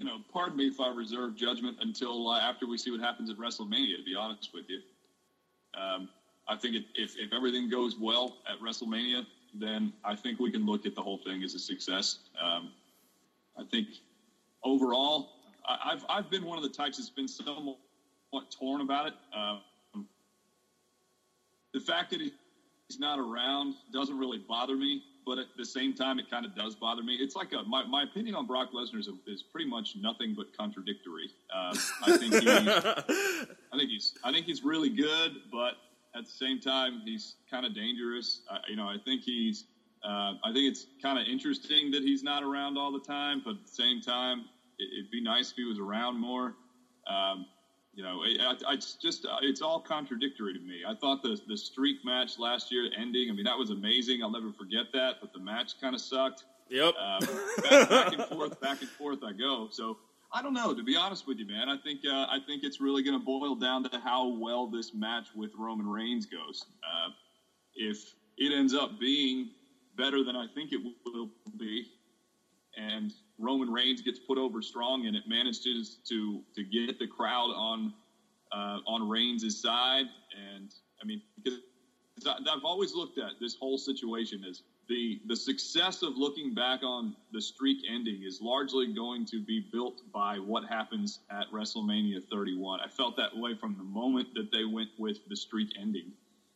[0.07, 3.37] know, pardon me if I reserve judgment until uh, after we see what happens at
[3.37, 3.97] WrestleMania.
[3.97, 4.79] To be honest with you,
[5.79, 6.09] um,
[6.47, 10.65] I think it, if if everything goes well at WrestleMania, then I think we can
[10.65, 12.19] look at the whole thing as a success.
[12.41, 12.71] Um,
[13.57, 13.87] I think
[14.63, 15.29] overall,
[15.67, 17.77] I, I've I've been one of the types that's been somewhat
[18.51, 19.13] torn about it.
[19.35, 20.05] Um,
[21.73, 26.19] the fact that he's not around doesn't really bother me, but at the same time,
[26.19, 27.15] it kind of does bother me.
[27.15, 30.57] It's like a, my, my opinion on Brock Lesnar is, is pretty much nothing but
[30.57, 31.29] contradictory.
[31.53, 32.49] Um, I think he,
[33.73, 35.73] I think he's I think he's really good, but
[36.15, 38.41] at the same time, he's kind of dangerous.
[38.49, 39.65] I, you know, I think he's
[40.03, 43.55] uh, I think it's kind of interesting that he's not around all the time, but
[43.55, 44.45] at the same time,
[44.79, 46.55] it, it'd be nice if he was around more.
[47.05, 47.45] Um,
[47.97, 50.83] you know, it, I, I it's just uh, it's all contradictory to me.
[50.87, 53.27] I thought the the streak match last year ending.
[53.31, 54.21] I mean, that was amazing.
[54.21, 55.15] I'll never forget that.
[55.19, 56.45] But the match kind of sucked.
[56.69, 56.93] Yep.
[56.95, 57.19] Um,
[57.69, 59.69] back, back and forth, back and forth I go.
[59.71, 59.97] So
[60.31, 60.75] I don't know.
[60.75, 63.25] To be honest with you, man, I think uh, I think it's really going to
[63.25, 66.63] boil down to how well this match with Roman Reigns goes.
[66.83, 67.09] Uh,
[67.73, 69.49] if it ends up being
[69.97, 71.87] better than I think it will be,
[72.77, 77.51] and Roman Reigns gets put over strong, and it manages to to get the crowd
[77.55, 77.93] on
[78.51, 81.59] uh, on Reigns' side, and I mean, because
[82.25, 87.15] I've always looked at this whole situation as the the success of looking back on
[87.31, 92.79] the streak ending is largely going to be built by what happens at WrestleMania 31.
[92.79, 96.11] I felt that way from the moment that they went with the streak ending.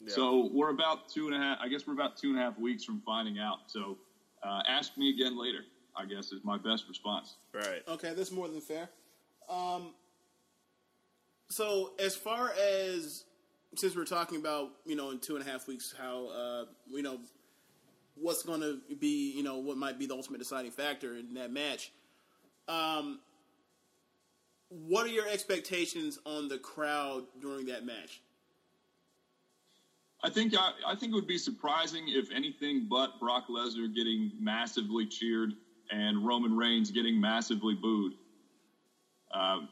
[0.08, 1.60] So we're about two and a half.
[1.62, 3.60] I guess we're about two and a half weeks from finding out.
[3.68, 4.00] So
[4.44, 5.60] uh, ask me again later.
[6.02, 7.36] I guess is my best response.
[7.54, 7.84] Right.
[7.88, 8.90] Okay, that's more than fair.
[9.50, 9.94] Um,
[11.50, 13.26] so as far as
[13.76, 17.04] since we're talking about you know in two and a half weeks how uh, you
[17.04, 17.20] know
[18.16, 21.52] what's going to be you know what might be the ultimate deciding factor in that
[21.52, 21.92] match.
[22.68, 23.20] Um,
[24.70, 28.22] what are your expectations on the crowd during that match?
[30.24, 34.32] I think I, I think it would be surprising if anything but Brock Lesnar getting
[34.40, 35.54] massively cheered
[35.92, 38.14] and Roman Reigns getting massively booed
[39.34, 39.70] um,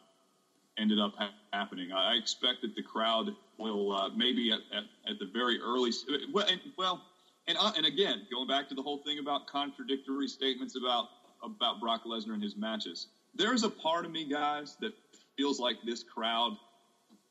[0.77, 1.91] ended up ha- happening.
[1.91, 5.91] I I expect that the crowd will uh, maybe at, at, at the very early
[6.31, 7.01] well and, well
[7.47, 11.07] and uh, and again going back to the whole thing about contradictory statements about
[11.43, 13.07] about Brock Lesnar and his matches.
[13.35, 14.93] There's a part of me, guys, that
[15.37, 16.57] feels like this crowd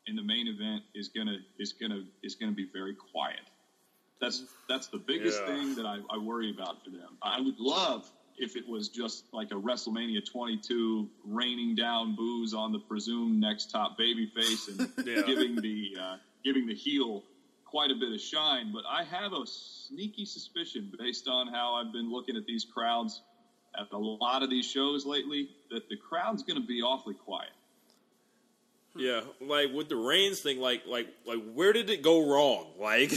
[0.07, 3.51] in the main event is gonna is gonna is gonna be very quiet.
[4.21, 5.57] That's that's the biggest Yeah.
[5.57, 7.19] thing that I, I worry about for them.
[7.23, 12.73] I would love if it was just like a WrestleMania 22 raining down booze on
[12.73, 15.23] the presumed next top babyface and Yeah.
[15.23, 17.23] giving the uh, giving the heel
[17.65, 18.73] quite a bit of shine.
[18.73, 23.21] But I have a sneaky suspicion, based on how I've been looking at these crowds
[23.79, 27.51] at a lot of these shows lately, that the crowd's going to be awfully quiet.
[28.97, 32.67] Yeah, like with the Reigns thing, like like like where did it go wrong?
[32.81, 33.13] Like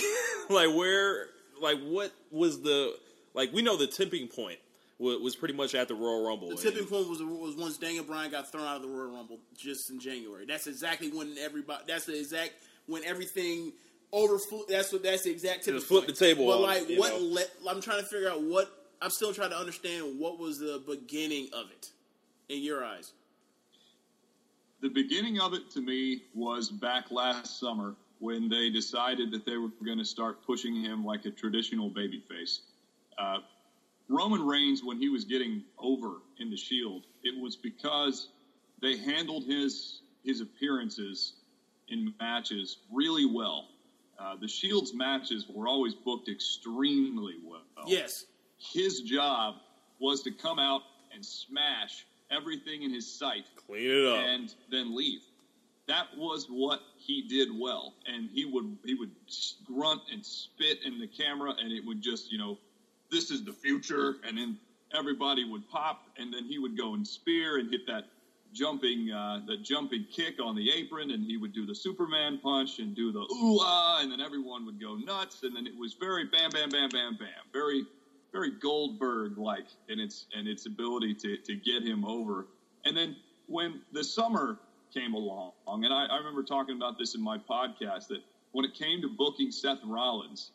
[0.50, 1.28] like where
[1.62, 2.94] like what was the
[3.34, 4.60] like we know the tipping point
[5.02, 6.50] was, was pretty much at the Royal Rumble.
[6.50, 9.40] The tipping point was was once Daniel Bryan got thrown out of the Royal Rumble
[9.58, 10.46] just in January.
[10.46, 11.84] That's exactly when everybody.
[11.88, 12.52] That's the exact
[12.86, 13.74] when everything
[14.14, 14.64] overflew.
[14.70, 15.04] That's what.
[15.04, 16.16] That's the exact tipping Just flip point.
[16.18, 17.14] the table But on, like, you what?
[17.14, 17.20] know?
[17.20, 18.70] Let, I'm trying to figure out what.
[19.02, 21.88] I'm still trying to understand what was the beginning of it
[22.50, 23.14] in your eyes.
[24.82, 29.58] the beginning of it to me was back last summer when they decided that they
[29.58, 32.60] were going to start pushing him like a traditional babyface.
[33.18, 33.38] Uh,
[34.12, 38.28] Roman Reigns, when he was getting over in the Shield, it was because
[38.82, 41.34] they handled his his appearances
[41.88, 43.70] in matches really well.
[44.20, 48.26] Uh, the Shield's matches were always booked extremely well Yes.
[48.58, 49.56] his job
[50.00, 50.82] was to come out
[51.14, 54.18] and smash everything in his sight Clean it up.
[54.20, 55.22] and then leave.
[55.88, 59.12] That was what he did well, and he would he would
[59.66, 62.60] grunt and spit in the camera, and it would just you know,
[63.12, 64.58] this is the future, and then
[64.94, 68.06] everybody would pop, and then he would go and spear and hit that
[68.54, 72.96] jumping uh, jumping kick on the apron, and he would do the Superman punch and
[72.96, 76.26] do the ooh ah, and then everyone would go nuts, and then it was very
[76.26, 77.84] bam bam bam bam bam, very
[78.32, 82.48] very Goldberg like in its in its ability to to get him over.
[82.86, 83.16] And then
[83.48, 84.60] when the summer
[84.94, 88.22] came along, and I, I remember talking about this in my podcast that
[88.52, 90.52] when it came to booking Seth Rollins,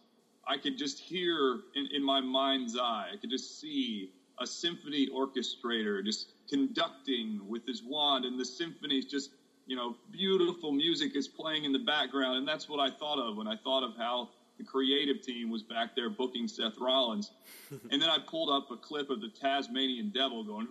[0.46, 5.08] I could just hear in, in my mind's eye, I could just see a symphony
[5.08, 9.30] orchestrator just conducting with his wand, and the symphony's just,
[9.66, 12.38] you know, beautiful music is playing in the background.
[12.38, 15.62] And that's what I thought of when I thought of how the creative team was
[15.62, 17.32] back there booking Seth Rollins.
[17.90, 20.68] and then I pulled up a clip of the Tasmanian devil going,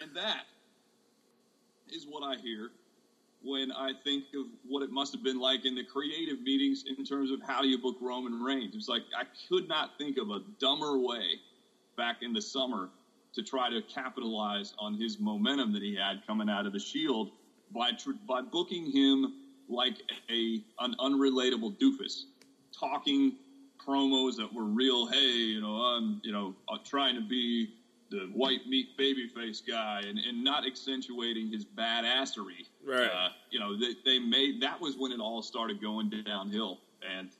[0.00, 0.44] and that
[1.90, 2.70] is what I hear
[3.42, 7.04] when I think of what it must have been like in the creative meetings in
[7.04, 8.74] terms of how do you book Roman Reigns.
[8.74, 11.40] It's like I could not think of a dumber way
[11.96, 12.90] back in the summer
[13.34, 17.30] to try to capitalize on his momentum that he had coming out of the Shield
[17.72, 19.32] by tr- by booking him
[19.68, 22.24] like a an unrelatable doofus,
[22.78, 23.36] talking
[23.86, 25.06] promos that were real.
[25.06, 27.68] Hey, you know, I'm you know uh, trying to be
[28.10, 32.67] the white meat babyface guy, and, and not accentuating his badassery.
[32.88, 33.10] Right.
[33.10, 36.78] Uh, you know, they, they made that was when it all started going downhill,
[37.18, 37.30] and.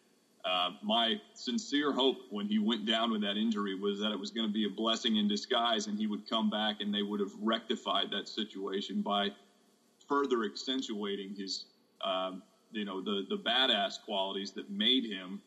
[0.44, 4.30] Uh, my sincere hope when he went down with that injury was that it was
[4.30, 7.20] going to be a blessing in disguise and he would come back and they would
[7.20, 9.28] have rectified that situation by
[10.08, 11.66] further accentuating his,
[12.02, 15.40] um, you know, the, the badass qualities that made him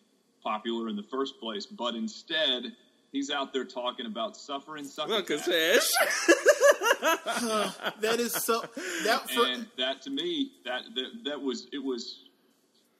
[0.43, 1.65] popular in the first place.
[1.65, 2.63] But instead,
[3.11, 5.13] he's out there talking about suffering, sucking.
[5.13, 5.91] Look at this.
[8.01, 8.61] That is so.
[9.05, 12.23] That for, and that to me, that, that that was it was.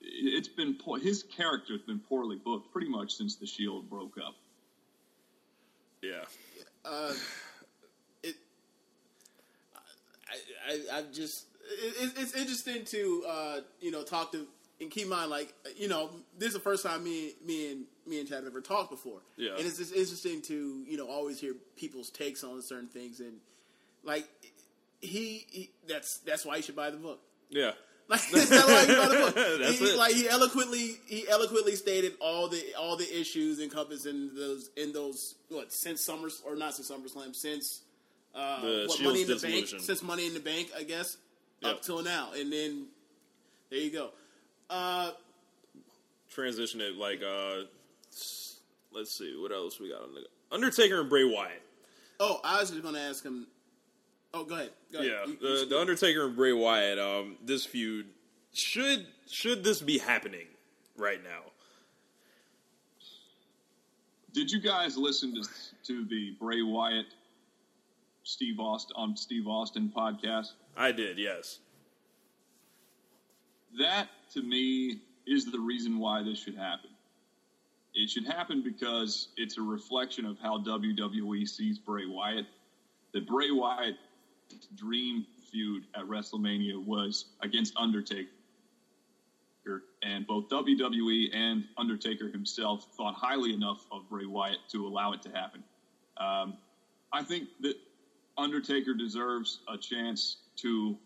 [0.01, 0.99] It's been poor.
[0.99, 4.35] His character has been poorly booked pretty much since the Shield broke up.
[6.01, 6.23] Yeah.
[8.23, 8.35] it,
[10.27, 10.33] I,
[10.73, 14.47] I, I just it, it- it's interesting to uh, you know talk to
[14.79, 17.85] and keep in mind like you know this is the first time me me and
[18.07, 19.19] me and Chad have ever talked before.
[19.37, 19.51] Yeah.
[19.57, 23.33] and it's just interesting to you know always hear people's takes on certain things and
[24.03, 24.27] like
[25.01, 27.19] he, he that's that's why you should buy the book.
[27.49, 27.71] Yeah.
[28.09, 29.35] Like that's why you buy the book.
[29.61, 29.97] That's he, it.
[29.97, 34.91] Like he eloquently he eloquently stated all the all the issues encompassed in those in
[34.91, 37.83] those what since Summers or not since SummerSlam since
[38.35, 39.35] uh, what Shield's Money in the.
[39.37, 41.15] Bank since Money in the Bank I guess
[41.61, 41.71] Yep.
[41.71, 42.87] up till now and then
[43.69, 44.09] there you go.
[44.69, 45.11] Uh,
[46.31, 47.61] Transition it like uh
[48.91, 51.61] let's see, what else we got on the Undertaker and Bray Wyatt.
[52.19, 53.47] oh, I was just going to ask him.
[54.33, 54.71] Oh, go ahead.
[54.91, 55.11] Go ahead.
[55.11, 56.99] Yeah, You- you the, the Undertaker and Bray Wyatt.
[56.99, 58.07] Um, this feud
[58.53, 60.47] should should this be happening
[60.97, 61.51] right now?
[64.33, 65.49] Did you guys listen to
[65.87, 67.07] to the Bray Wyatt,
[68.23, 70.51] Steve Austin on Steve Austin podcast?
[70.77, 71.59] I did, yes.
[73.79, 76.89] That to me is the reason why this should happen.
[77.93, 82.45] It should happen because it's a reflection of how WWE sees Bray Wyatt.
[83.13, 83.95] That Bray Wyatt
[84.75, 88.29] dream feud at WrestleMania was against Undertaker.
[90.03, 95.21] And both WWE and Undertaker himself thought highly enough of Bray Wyatt to allow it
[95.23, 95.63] to happen.
[96.17, 96.57] Um,
[97.13, 97.75] I think that
[98.37, 100.97] Undertaker deserves a chance to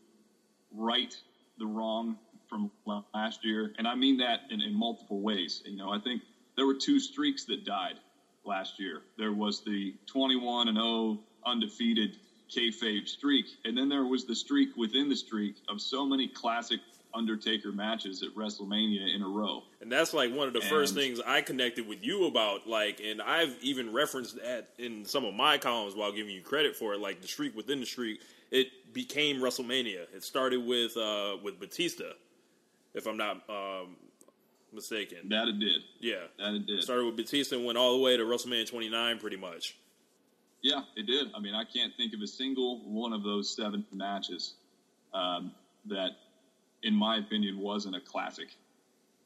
[0.74, 1.14] right
[1.58, 2.18] the wrong
[2.48, 2.72] from
[3.14, 5.62] last year, and I mean that in, in multiple ways.
[5.66, 6.22] You know, I think
[6.56, 7.96] there were two streaks that died
[8.46, 9.02] last year.
[9.18, 12.18] There was the 21 and 0 undefeated
[12.50, 16.80] kayfabe streak, and then there was the streak within the streak of so many classic
[17.16, 19.64] Undertaker matches at WrestleMania in a row.
[19.82, 22.68] And that's like one of the first things I connected with you about.
[22.68, 26.76] Like, and I've even referenced that in some of my columns while giving you credit
[26.76, 27.00] for it.
[27.00, 28.20] Like the streak within the streak,
[28.52, 30.08] it became WrestleMania.
[30.14, 32.12] It started with uh, with Batista,
[32.93, 33.96] if I'm not um,
[34.74, 35.30] mistaken.
[35.30, 35.82] That it did.
[36.00, 36.84] yeah, That it did.
[36.84, 39.78] started with Batista and went all the way to WrestleMania 29, pretty much.
[40.66, 41.28] Yeah, it did.
[41.36, 44.55] I mean, I can't think of a single one of those seven matches
[45.13, 45.51] um,
[45.86, 46.09] that,
[46.82, 48.47] in my opinion, wasn't a classic.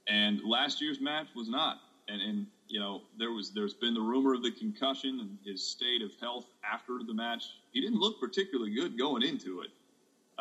[0.10, 1.78] And last year's match was not.
[2.10, 5.66] And, and you know, there was there's been the rumor of the concussion and his
[5.66, 7.46] state of health after the match.
[7.72, 9.70] He didn't look particularly good going into it.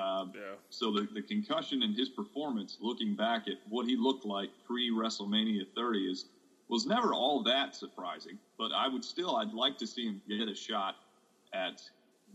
[0.02, 0.56] Um, Yeah.
[0.70, 4.90] So the, the concussion and his performance, looking back at what he looked like pre
[4.90, 6.24] WrestleMania 30, is
[6.68, 8.38] was never all that surprising.
[8.58, 10.96] But I would still, I'd like to see him get a shot
[11.52, 11.80] at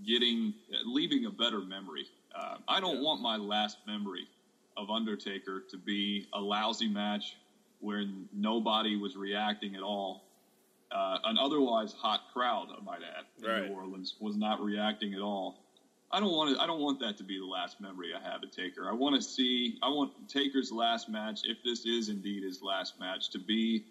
[0.06, 2.06] getting, at leaving a better memory.
[2.36, 4.28] Uh, I don't want my last memory
[4.76, 7.38] of Undertaker to be a lousy match
[7.80, 8.04] where
[8.34, 10.24] nobody was reacting at all.
[10.92, 13.70] Uh, an otherwise hot crowd, I might add, in Right.
[13.70, 15.60] New Orleans was not reacting at all.
[16.12, 16.62] I don't want to.
[16.62, 18.88] I don't want that to be the last memory I have of Taker.
[18.88, 19.80] I want to see.
[19.82, 23.84] I want Taker's last match, if this is indeed his last match, to be,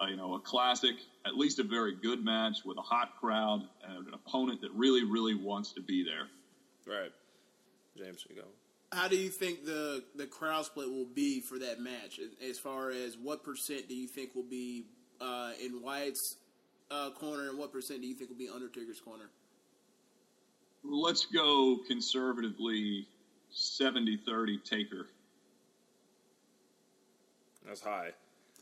[0.00, 3.62] uh, you know, a classic, at least a very good match with a hot crowd
[3.88, 6.28] and an opponent that really, really wants to be there.
[6.86, 7.12] Right.
[7.96, 8.46] James, you go.
[8.92, 12.20] How do you think the the crowd split will be for that match?
[12.48, 14.84] As far as what percent do you think will be
[15.20, 16.36] uh, in Wyatt's
[16.90, 19.28] uh, corner, and what percent do you think will be Undertaker's corner?
[20.84, 23.08] Let's go conservatively
[23.52, 25.08] 70-30 Taker.
[27.66, 28.10] That's high.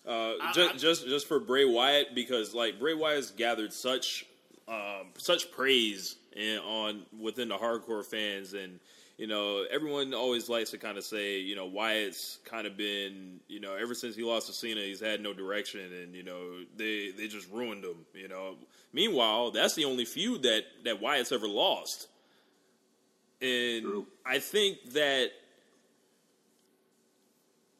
[0.06, 4.26] Uh, I- just, I- just just for Bray Wyatt because like Bray Wyatt's gathered such
[4.68, 8.80] um, such praise in, on within the hardcore fans and
[9.18, 13.40] you know everyone always likes to kind of say you know Wyatt's kind of been
[13.48, 16.64] you know ever since he lost to Cena he's had no direction and you know
[16.76, 18.56] they they just ruined him you know
[18.92, 22.08] meanwhile that's the only feud that that Wyatt's ever lost
[23.40, 24.06] and True.
[24.24, 25.30] I think that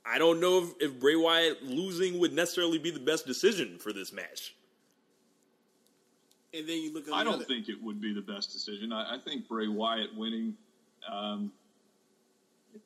[0.07, 3.93] I don't know if, if Bray Wyatt losing would necessarily be the best decision for
[3.93, 4.55] this match.
[6.53, 8.93] And then you look at I don't other- think it would be the best decision.
[8.93, 10.55] I, I think Bray Wyatt winning,
[11.11, 11.51] um,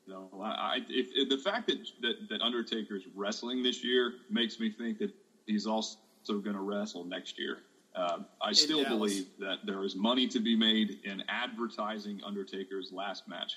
[0.07, 4.15] you know, I, I, if, if the fact that, that that Undertaker's wrestling this year
[4.31, 5.11] makes me think that
[5.47, 5.97] he's also
[6.29, 7.59] going to wrestle next year.
[7.97, 8.99] Um, I still Dallas.
[8.99, 13.55] believe that there is money to be made in advertising Undertaker's last match,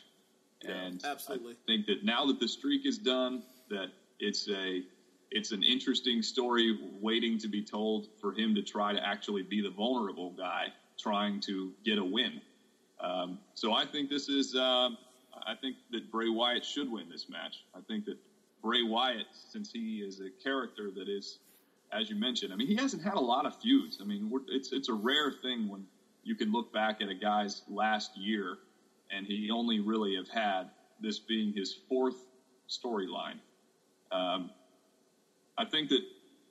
[0.67, 1.53] and absolutely.
[1.53, 3.87] I think that now that the streak is done, that
[4.19, 4.83] it's a
[5.31, 9.61] it's an interesting story waiting to be told for him to try to actually be
[9.61, 10.67] the vulnerable guy
[10.99, 12.41] trying to get a win.
[12.99, 14.97] Um, so I think this is um,
[15.47, 17.63] I think that Bray Wyatt should win this match.
[17.75, 18.17] I think that
[18.61, 21.39] Bray Wyatt, since he is a character that is,
[21.91, 23.99] as you mentioned, I mean he hasn't had a lot of feuds.
[24.01, 25.85] I mean we're, it's it's a rare thing when
[26.23, 28.59] you can look back at a guy's last year
[29.11, 32.15] and he only really have had this being his fourth
[32.69, 33.39] storyline.
[34.11, 34.51] Um,
[35.57, 36.01] I think that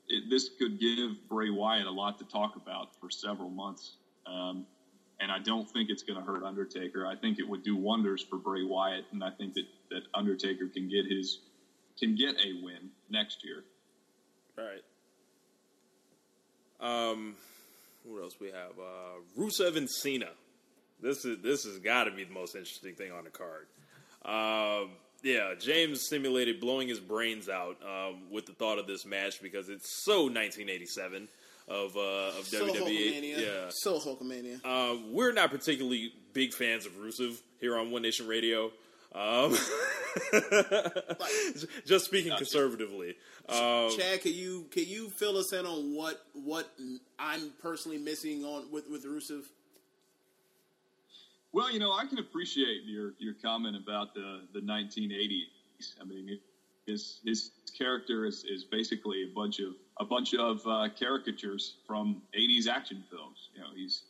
[0.08, 3.96] it, this could give Bray Wyatt a lot to talk about for several months.
[4.26, 4.66] Um,
[5.20, 7.06] and I don't think it's going to hurt Undertaker.
[7.06, 10.66] I think it would do wonders for Bray Wyatt, and I think that, that Undertaker
[10.66, 11.40] can get his
[11.98, 13.64] can get a win next year.
[14.56, 14.82] Right.
[16.80, 17.34] Um,
[18.04, 18.72] what else we have?
[18.78, 20.30] Uh, Rusev and Cena.
[21.02, 23.66] This is this has got to be the most interesting thing on the card.
[24.24, 24.90] Um,
[25.22, 29.68] yeah, James simulated blowing his brains out um, with the thought of this match because
[29.68, 31.28] it's so 1987
[31.68, 32.74] of uh, of so WWE.
[32.74, 33.38] Hulkamania.
[33.38, 34.64] Yeah, So Hulkamania.
[34.64, 38.70] Um, we're not particularly big fans of Rusev here on One Nation Radio.
[39.12, 39.56] Um,
[41.86, 43.16] just speaking conservatively.
[43.48, 46.70] Um, Chad, can you can you fill us in on what what
[47.18, 49.44] I'm personally missing on with with Rusev?
[51.52, 55.94] Well, you know, I can appreciate your your comment about the the 1980s.
[56.00, 56.40] I mean, it,
[56.86, 62.22] his his character is, is basically a bunch of a bunch of uh, caricatures from
[62.38, 63.48] 80s action films.
[63.54, 64.02] You know, he's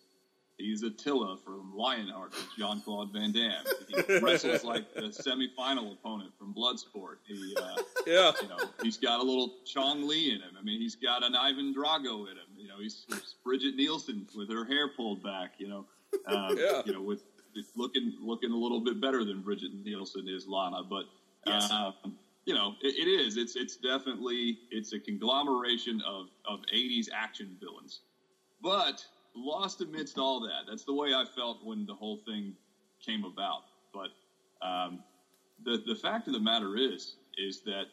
[0.59, 3.64] He's Attila from Lionheart with Jean Claude Van Damme.
[3.88, 7.16] He wrestles like the semifinal opponent from Bloodsport.
[7.26, 7.76] He, uh,
[8.07, 8.32] Yeah.
[8.43, 10.51] you know, he's got a little Chong Li in him.
[10.59, 12.45] I mean, he's got an Ivan Drago in him.
[12.59, 15.53] You know, he's, he's Bridget Nielsen with her hair pulled back.
[15.57, 15.86] You know,
[16.27, 16.83] um, Yeah.
[16.85, 17.23] you know, with
[17.75, 21.05] looking looking a little bit better than Bridget Nielsen is Lana, but
[21.47, 21.71] Yes.
[21.71, 21.93] uh,
[22.45, 23.37] you know, it, it is.
[23.37, 28.01] It's it's definitely it's a conglomeration of of '80s action villains,
[28.63, 29.05] but
[29.35, 30.67] lost amidst all that.
[30.69, 32.55] That's the way I felt when the whole thing
[33.05, 33.63] came about.
[33.93, 34.11] But
[34.67, 35.03] um,
[35.65, 37.89] the the fact of the matter is is that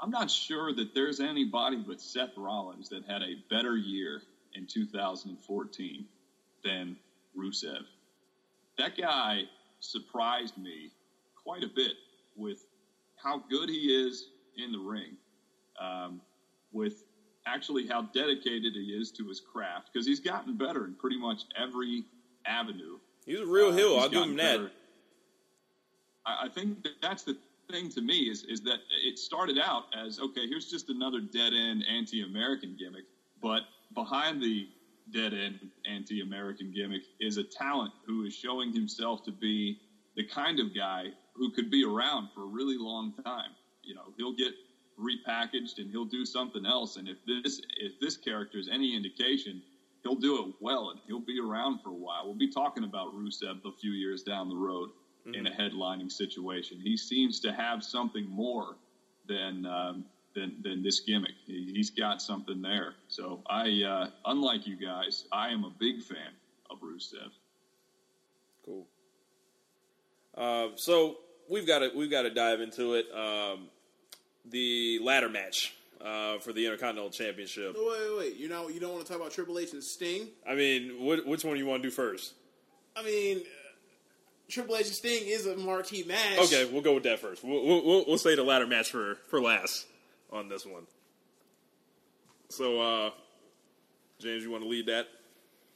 [0.00, 4.22] I'm not sure that there's anybody but Seth Rollins that had a better year
[4.54, 6.04] in 2014
[6.64, 6.96] than
[7.36, 7.82] Rusev.
[8.78, 9.42] That guy
[9.80, 10.90] surprised me
[11.42, 11.94] quite a bit
[12.36, 12.64] with
[13.16, 15.16] how good he is in the ring,
[15.80, 16.20] um,
[16.72, 17.04] with
[17.46, 21.42] actually how dedicated he is to his craft, because he's gotten better in pretty much
[21.56, 22.04] every
[22.46, 22.98] avenue.
[23.26, 23.98] He's a real Uh, heel.
[23.98, 24.70] I'll give him that.
[26.26, 27.36] I, I think that that's the
[27.70, 31.54] thing to me is is that it started out as okay, here's just another dead
[31.54, 33.04] end anti-American gimmick,
[33.40, 33.62] but
[33.94, 34.68] behind the
[35.12, 39.78] dead end anti-American gimmick is a talent who is showing himself to be
[40.16, 43.50] the kind of guy who could be around for a really long time.
[43.82, 44.52] You know, he'll get
[44.98, 46.96] repackaged and he'll do something else.
[46.96, 49.62] And if this if this character is any indication,
[50.02, 52.22] he'll do it well and he'll be around for a while.
[52.24, 54.90] We'll be talking about Rusev a few years down the road
[55.32, 56.78] in a headlining situation.
[56.82, 58.76] He seems to have something more
[59.26, 61.32] than um, than than this gimmick.
[61.46, 62.94] He, he's got something there.
[63.08, 66.32] So I, uh, unlike you guys, I am a big fan
[66.70, 67.30] of Rusev.
[68.64, 68.86] Cool.
[70.36, 71.18] Um, so
[71.48, 73.06] we've got to we've got to dive into it.
[73.14, 73.68] Um,
[74.46, 75.74] the ladder match
[76.04, 77.74] uh, for the Intercontinental Championship.
[77.76, 78.36] No, wait, wait, wait.
[78.36, 80.28] You know, you don't want to talk about Triple H and Sting.
[80.48, 82.34] I mean, wh- which one do you want to do first?
[82.96, 83.42] I mean, uh,
[84.50, 86.38] Triple H and Sting is a marquee match.
[86.40, 87.42] Okay, we'll go with that first.
[87.44, 89.86] We'll, we'll, we'll- we'll say the ladder match for, for last
[90.34, 90.86] on this one.
[92.50, 93.10] So, uh,
[94.18, 95.06] James, you want to lead that?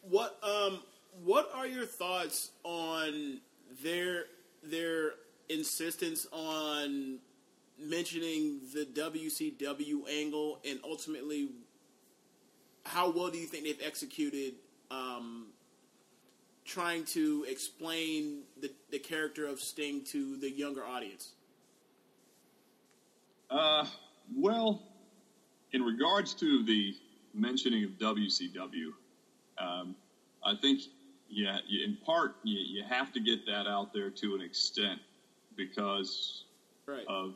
[0.02, 0.80] What um
[1.24, 3.40] what are your thoughts on
[3.82, 4.24] their
[4.62, 5.12] their
[5.48, 7.18] insistence on
[7.78, 11.48] mentioning the WCW angle and ultimately
[12.84, 14.54] how well do you think they've executed
[14.90, 15.46] um
[16.64, 21.32] trying to explain the the character of Sting to the younger audience?
[23.50, 23.86] Uh,
[24.36, 24.80] well,
[25.72, 26.94] in regards to the
[27.34, 28.92] mentioning of WCW,
[29.58, 29.94] um,
[30.44, 30.80] I think,
[31.28, 35.00] yeah, in part, you, you have to get that out there to an extent
[35.56, 36.44] because
[36.86, 37.04] Right.
[37.06, 37.34] of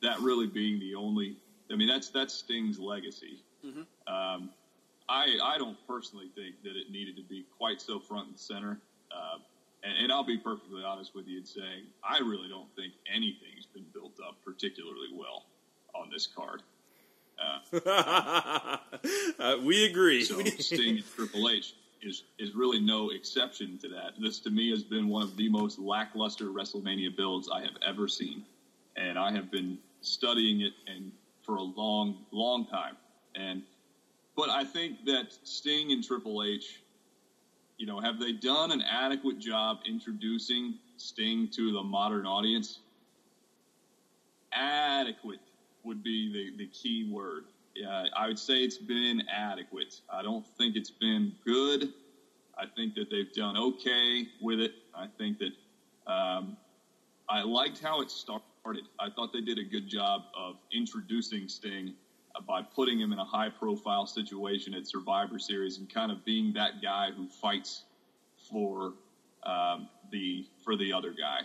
[0.00, 1.36] that really being the only.
[1.70, 3.38] I mean, that's that's Sting's legacy.
[4.06, 4.50] Um,
[5.10, 8.78] I I don't personally think that it needed to be quite so front and center.
[9.14, 9.38] Uh,
[9.82, 13.66] and, and I'll be perfectly honest with you in saying I really don't think anything's
[13.74, 15.44] been built up particularly well
[15.94, 16.62] on this card.
[17.86, 20.24] uh, we agree.
[20.24, 24.12] So Sting and Triple H is is really no exception to that.
[24.20, 28.08] This to me has been one of the most lackluster WrestleMania builds I have ever
[28.08, 28.44] seen,
[28.96, 31.12] and I have been studying it and
[31.42, 32.96] for a long, long time.
[33.34, 33.62] And
[34.36, 36.80] but I think that Sting and Triple H,
[37.76, 42.80] you know, have they done an adequate job introducing Sting to the modern audience?
[44.52, 45.40] Adequate
[45.84, 47.44] would be the, the key word.
[47.74, 50.00] Yeah, I would say it's been adequate.
[50.12, 51.88] I don't think it's been good.
[52.58, 54.72] I think that they've done okay with it.
[54.94, 56.56] I think that um,
[57.28, 58.42] I liked how it started.
[59.00, 61.94] I thought they did a good job of introducing Sting
[62.36, 66.24] uh, by putting him in a high profile situation at Survivor Series and kind of
[66.24, 67.84] being that guy who fights
[68.50, 68.92] for
[69.44, 71.40] um, the for the other guy,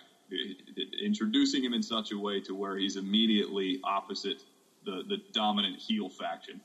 [1.01, 4.43] introducing him in such a way to where he's immediately opposite
[4.85, 6.61] the the dominant heel faction.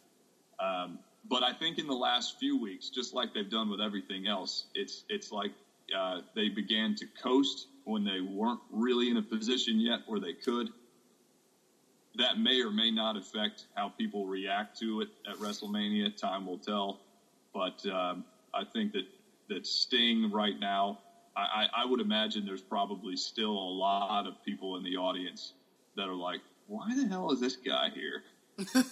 [0.60, 0.98] Um,
[1.28, 4.66] but I think in the last few weeks, just like they've done with everything else,
[4.74, 5.52] it's it's like
[5.96, 10.32] uh, they began to coast when they weren't really in a position yet where they
[10.32, 10.70] could.
[12.16, 16.14] That may or may not affect how people react to it at WrestleMania.
[16.16, 17.00] Time will tell.
[17.54, 19.06] But um, I think that
[19.48, 20.98] that Sting right now,
[21.36, 25.54] I, I, would imagine there's probably still a lot of people in the audience
[25.96, 28.22] that are like, "Why the hell is this guy here?"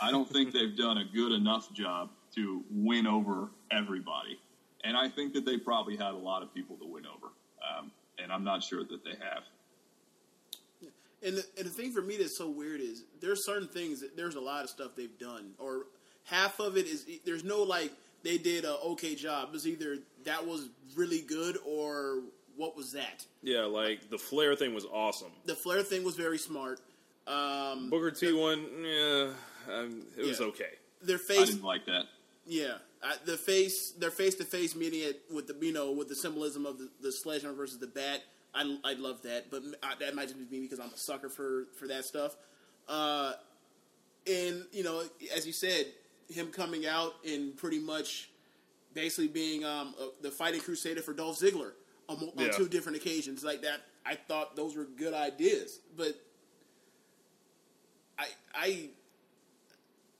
[0.00, 4.40] I don't think they've done a good enough job to win over everybody.
[4.84, 7.32] And I think that they probably had a lot of people to win over.
[7.62, 9.44] Um, and I'm not sure that they have.
[11.24, 14.16] And the, and the thing for me that's so weird is there's certain things that
[14.16, 15.86] there's a lot of stuff they've done, or
[16.24, 17.92] half of it is there's no like
[18.24, 19.48] they did a okay job.
[19.48, 22.20] It was either that was really good or
[22.56, 23.24] what was that?
[23.42, 25.32] Yeah, like the Flair thing was awesome.
[25.46, 26.80] The Flair thing was very smart.
[27.26, 29.30] Um, Booker T one, yeah,
[29.72, 30.46] um, it was Yeah.
[30.46, 30.70] okay.
[31.02, 32.04] their face, I face, didn't like that.
[32.46, 36.08] yeah, uh, the face, their face to face meeting it with the you know with
[36.08, 38.22] the symbolism of the, the sledgehammer versus the bat.
[38.54, 41.28] I I love that, but I, that might just be me because I'm a sucker
[41.28, 42.36] for for that stuff.
[42.88, 43.32] Uh,
[44.26, 45.02] and you know,
[45.34, 45.86] as you said,
[46.28, 48.30] him coming out and pretty much
[48.94, 51.72] basically being um, uh, the fighting crusader for Dolph Ziggler
[52.08, 52.50] on, on Yeah.
[52.50, 53.80] two different occasions like that.
[54.04, 56.14] I thought those were good ideas, but
[58.18, 58.88] I I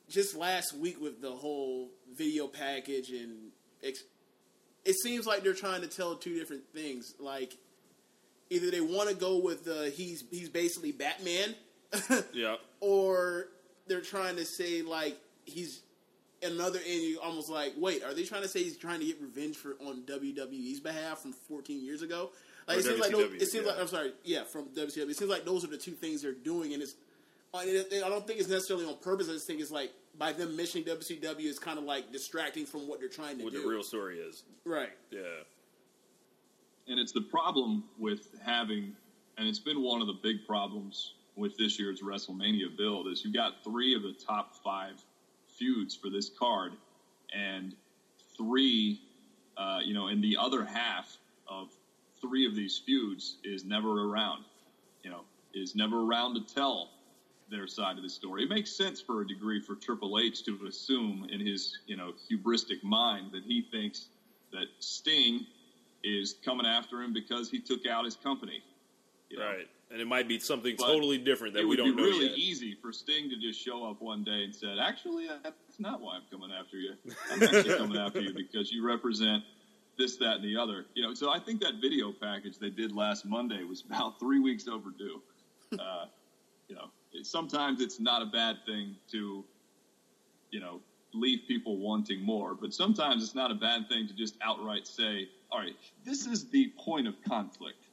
[0.08, 3.50] just last week with the whole video package and
[3.82, 4.04] ex-
[4.84, 7.14] it seems like they're trying to tell two different things.
[7.18, 7.56] Like
[8.50, 11.54] either they want to go with the he's he's basically Batman,
[12.32, 13.48] Yeah, or
[13.86, 15.82] they're trying to say like he's
[16.42, 17.02] another end.
[17.02, 19.76] You almost like wait, are they trying to say he's trying to get revenge for
[19.80, 22.30] on WWE's behalf from 14 years ago?
[22.68, 23.72] Like Or it seems like those, it seems yeah.
[23.72, 25.10] like I'm sorry, yeah, from WCW.
[25.10, 26.94] It seems like those are the two things they're doing, and it's.
[27.54, 29.28] Uh, I I don't think it's necessarily on purpose.
[29.28, 32.88] I just think it's like by them mentioning WCW is kind of like distracting from
[32.88, 33.58] what they're trying to what do.
[33.58, 34.42] What the real story is.
[34.64, 34.90] right.
[35.10, 35.20] Yeah,
[36.88, 38.96] And it's the problem with having,
[39.36, 43.34] and it's been one of the big problems with this year's WrestleMania build is you've
[43.34, 45.02] got three of the top five
[45.62, 46.72] feuds for this card,
[47.34, 47.74] and
[48.36, 49.00] three,
[49.56, 51.68] uh, you know, and the other half of
[52.20, 54.44] three of these feuds is never around,
[55.04, 55.22] you know,
[55.54, 56.90] is never around to tell
[57.50, 58.42] their side of the story.
[58.42, 62.12] It makes sense for a degree for Triple H to assume in his, you know,
[62.30, 64.06] hubristic mind that he thinks
[64.52, 65.46] that Sting
[66.02, 68.62] is coming after him because he took out his company.
[69.30, 69.44] you know.
[69.44, 69.68] right.
[69.92, 72.02] And it might be something But totally different that we don't know.
[72.02, 72.38] It would be really yet.
[72.38, 76.16] easy for Sting to just show up one day and said, "Actually, that's not why
[76.16, 76.94] I'm coming after you.
[77.30, 79.44] I'm actually coming after you because you represent
[79.98, 82.92] this, that, and the other." You know, so I think that video package they did
[82.92, 85.20] last Monday was about three weeks overdue.
[85.78, 86.06] Uh,
[86.68, 89.44] you know, it, sometimes it's not a bad thing to,
[90.50, 90.80] you know,
[91.12, 95.28] leave people wanting more, but sometimes it's not a bad thing to just outright say,
[95.50, 97.84] "All right, this is the point of conflict."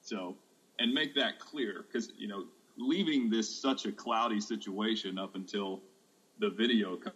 [0.00, 0.34] So,
[0.80, 2.44] and make that clear because, you know,
[2.76, 5.80] leaving this such a cloudy situation up until
[6.40, 7.10] the video co-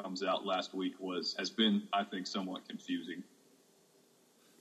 [0.00, 3.22] comes out last week was, has been, I think, somewhat confusing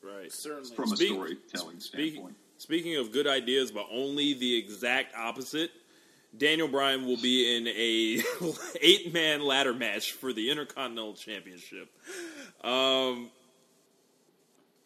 [0.02, 0.32] Right.
[0.32, 0.74] Certainly.
[0.76, 2.36] from a Speak- storytelling Speaking, standpoint.
[2.60, 5.70] speaking of good ideas, but only the exact opposite.
[6.38, 8.24] Daniel Bryan will be in a
[8.82, 11.90] eight man ladder match for the Intercontinental Championship.
[12.64, 13.32] Um,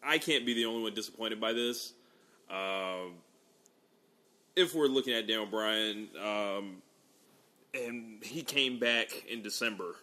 [0.02, 1.92] I can't be the only one disappointed by this.
[2.52, 3.14] Um,
[4.54, 6.82] if we're looking at Daniel Bryan, um,
[7.74, 9.96] and he came back in December,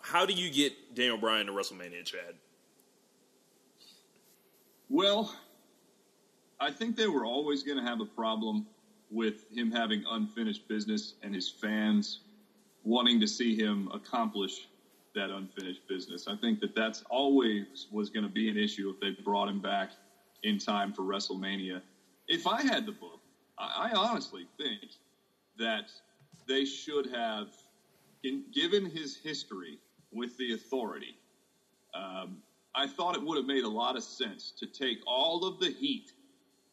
[0.00, 2.34] how do you get Daniel Bryan to WrestleMania, Chad?
[4.88, 5.32] Well,
[6.58, 8.66] I think they were always going to have a problem
[9.10, 12.20] with him having unfinished business and his fans
[12.82, 14.66] wanting to see him accomplish
[15.14, 16.26] that unfinished business.
[16.26, 19.60] I think that that's always was going to be an issue if they brought him
[19.60, 19.90] back
[20.42, 21.82] in time for WrestleMania.
[22.28, 23.20] If I had the book,
[23.58, 24.92] I, I honestly think
[25.58, 25.90] that
[26.48, 27.48] they should have,
[28.24, 29.78] in, given his history
[30.12, 31.16] with the authority,
[31.94, 32.38] um,
[32.74, 35.70] I thought it would have made a lot of sense to take all of the
[35.70, 36.12] heat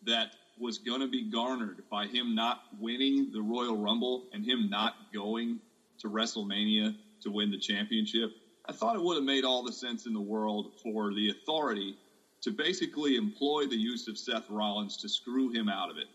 [0.06, 4.70] that was going to be garnered by him not winning the Royal Rumble and him
[4.70, 5.60] not going
[6.00, 8.32] to WrestleMania to win the championship.
[8.68, 11.96] I thought it would have made all the sense in the world for the authority
[12.42, 16.08] to basically employ the use of Seth Rollins to screw him out of it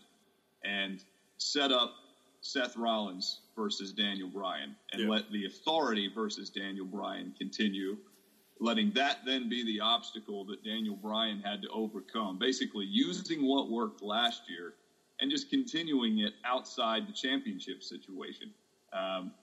[0.63, 1.03] and
[1.37, 1.93] set up
[2.41, 5.09] Seth Rollins versus Daniel Bryan and Yeah.
[5.09, 7.97] let the authority versus Daniel Bryan continue
[8.59, 12.37] letting that then be the obstacle that Daniel Bryan had to overcome.
[12.37, 14.75] Basically, using what worked last year
[15.19, 18.53] and just continuing it outside the championship situation.
[18.93, 19.33] Um,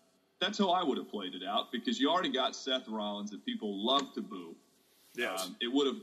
[0.40, 3.44] that's how I would have played it out because you already got Seth Rollins that
[3.44, 4.56] people love to boo.
[5.16, 5.44] Yes.
[5.46, 6.00] Um, it would have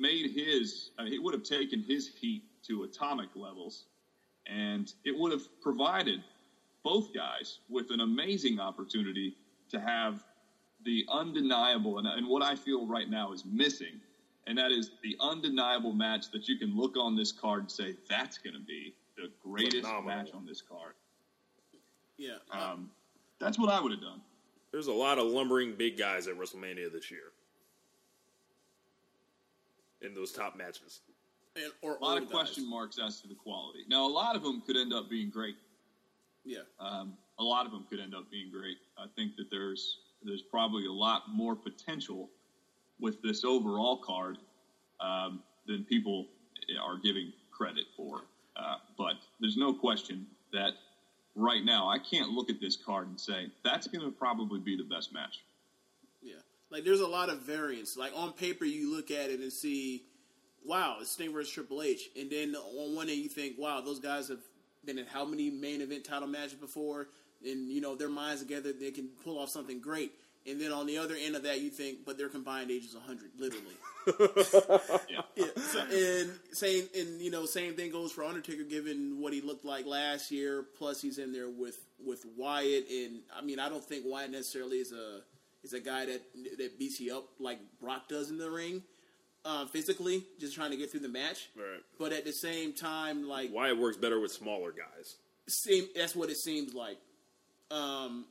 [0.00, 3.84] made his, I mean, it would have taken his heat to atomic levels,
[4.46, 6.22] and it would have provided
[6.82, 9.36] both guys with an amazing opportunity
[9.70, 10.24] to have
[10.84, 14.00] the undeniable, and, and what I feel right now is missing,
[14.46, 17.94] and that is the undeniable match that you can look on this card and say,
[18.08, 20.16] that's going to be the greatest Phenomenal.
[20.16, 20.94] match on this card.
[22.16, 22.36] Yeah.
[22.50, 22.90] Um,
[23.38, 24.22] that's what I would have done.
[24.72, 27.32] There's a lot of lumbering big guys at WrestleMania this year.
[30.02, 31.00] In those top matches.
[31.56, 32.32] and, or A lot old of guys.
[32.32, 33.80] question marks as to the quality.
[33.88, 35.56] Now, a lot of them could end up being great.
[36.44, 36.60] Yeah.
[36.78, 38.76] Um, a lot of them could end up being great.
[38.98, 42.28] I think that there's there's probably a lot more potential
[42.98, 44.36] with this overall card
[45.00, 46.26] um, than people
[46.82, 48.22] are giving credit for.
[48.56, 50.72] Uh, but there's no question that
[51.34, 54.76] right now I can't look at this card and say that's going to probably be
[54.76, 55.40] the best match.
[56.70, 57.96] Yeah, like there's a lot of variance.
[57.96, 60.04] Like on paper, you look at it and see,
[60.64, 63.98] wow, it's Sting versus Triple H, and then on one end you think, wow, those
[64.00, 64.40] guys have
[64.84, 67.08] been in how many main event title matches before,
[67.44, 70.12] and you know their minds together, they can pull off something great.
[70.46, 72.94] And then on the other end of that, you think, but their combined age is
[72.94, 73.74] 100, literally.
[75.10, 75.20] Yeah.
[75.36, 79.42] Yeah, so, and same, and you know, same thing goes for Undertaker, given what he
[79.42, 80.64] looked like last year.
[80.78, 84.78] Plus, he's in there with with Wyatt, and I mean, I don't think Wyatt necessarily
[84.78, 85.20] is a
[85.62, 86.22] is a guy that
[86.58, 88.82] that beats you up like Brock does in the ring,
[89.44, 91.50] uh, physically, just trying to get through the match.
[91.56, 91.80] Right.
[91.98, 95.16] But at the same time, like Wyatt works better with smaller guys.
[95.48, 96.98] seem that's what it seems like
[97.70, 98.26] um,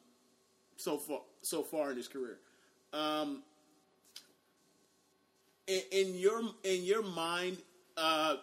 [0.77, 2.37] so far so far in his career.
[2.93, 3.43] Um,
[5.67, 7.57] in, in your in your mind,
[7.97, 8.35] uh,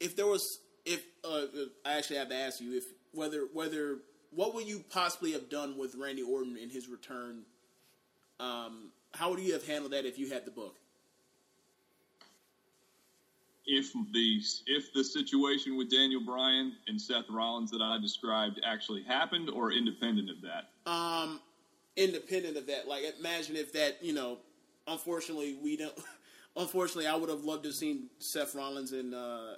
[0.00, 0.42] if there was
[0.84, 1.46] if uh,
[1.84, 3.98] I actually have to ask you if whether whether
[4.34, 7.42] what would you possibly have done with Randy Orton in his return?
[8.40, 10.76] Um, how would you have handled that if you had the book?
[13.64, 19.04] If the if the situation with Daniel Bryan and Seth Rollins that I described actually
[19.04, 21.40] happened, or independent of that, Um,
[21.96, 24.38] independent of that, like imagine if that, you know,
[24.86, 25.94] unfortunately we don't.
[26.54, 29.54] Unfortunately, I would have loved to have seen Seth Rollins and uh,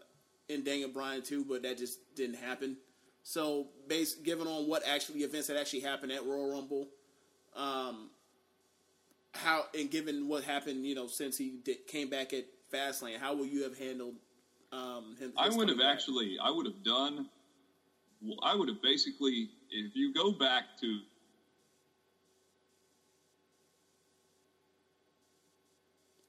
[0.48, 2.76] and Daniel Bryan too, but that just didn't happen.
[3.24, 6.88] So, based given on what actually events that actually happened at Royal Rumble,
[7.56, 8.10] um,
[9.32, 13.34] how and given what happened, you know, since he did, came back at Fastlane, how
[13.34, 14.14] would you have handled
[14.72, 15.32] um, him?
[15.36, 15.94] I would have back?
[15.94, 17.26] actually, I would have done,
[18.22, 20.98] well, I would have basically, if you go back to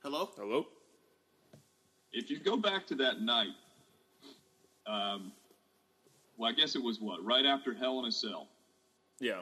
[0.01, 0.29] Hello.
[0.37, 0.67] Hello?
[2.15, 3.53] if you go back to that night,
[4.87, 5.33] um,
[6.37, 8.47] well, I guess it was what right after Hell in a Cell
[9.19, 9.41] Yeah.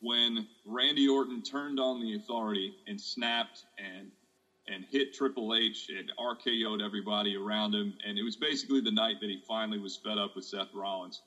[0.00, 4.10] when Randy Orton turned on the Authority and snapped and
[4.68, 9.20] and hit Triple H and RKO'd everybody around him, and it was basically the night
[9.20, 11.22] that he finally was fed up with Seth Rollins.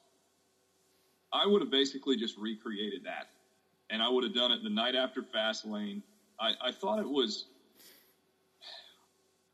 [1.32, 3.28] I would have basically just recreated that,
[3.90, 6.02] and I would have done it the night after Fastlane.
[6.38, 7.46] I, I thought it was.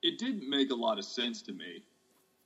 [0.01, 1.84] It didn't make a lot of sense to me,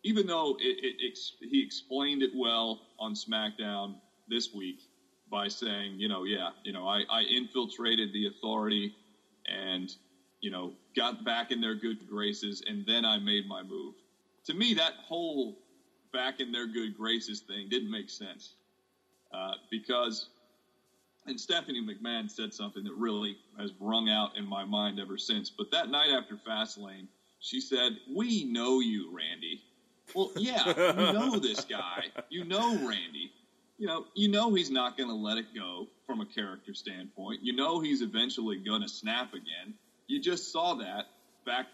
[0.04, 3.96] even though it, it, ex, he explained it well on SmackDown
[4.28, 4.80] this week
[5.30, 8.94] by saying, you know, yeah, you know, I, I infiltrated the authority
[9.48, 9.90] and,
[10.42, 13.96] you know, got back in their good graces and then I made my move.
[14.48, 15.58] To me, that whole
[16.14, 18.56] back in their good graces thing didn't make sense
[19.34, 20.30] uh, because,
[21.28, 25.52] and Stephanie McMahon said something that really has rung out in my mind ever since.
[25.56, 27.08] But that night after Fastlane,
[27.40, 29.62] she said, "We know you, Randy."
[30.16, 32.06] Well, yeah, you know this guy.
[32.30, 33.32] You know Randy.
[33.78, 37.40] You know, you know he's not going to let it go from a character standpoint.
[37.44, 39.74] You know he's eventually going to snap again.
[40.08, 41.06] You just saw that
[41.46, 41.68] back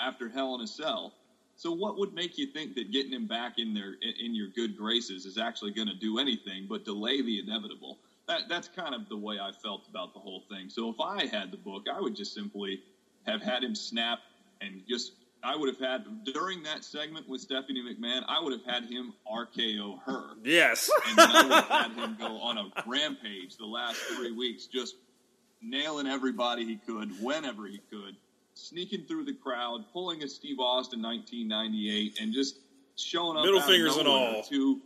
[0.00, 1.12] after Hell in a Cell.
[1.56, 4.76] So what would make you think that getting him back in their in your good
[4.76, 7.98] graces is actually going to do anything but delay the inevitable?
[8.28, 10.68] That that's kind of the way I felt about the whole thing.
[10.68, 12.82] So if I had the book, I would just simply
[13.26, 14.18] have had him snap
[14.60, 15.12] and just
[15.46, 19.14] I would have had during that segment with Stephanie McMahon, I would have had him
[19.32, 20.30] RKO her.
[20.42, 20.90] Yes.
[21.08, 24.96] And I would have had him go on a rampage the last three weeks, just
[25.62, 28.16] nailing everybody he could, whenever he could,
[28.54, 32.56] sneaking through the crowd, pulling a Steve Austin 1998, and just
[32.96, 34.42] showing up Middle fingers and all.
[34.42, 34.80] to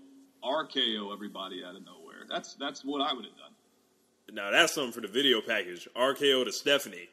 [0.45, 2.27] RKO everybody out of nowhere.
[2.29, 4.35] That's that's what I would have done.
[4.35, 5.89] now that's something for the video package.
[5.97, 7.09] RKO to Stephanie.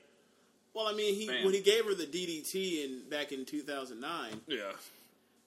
[0.78, 1.43] Well, I mean, he Man.
[1.43, 4.73] when he gave her the DDT in back in 2009, Yeah.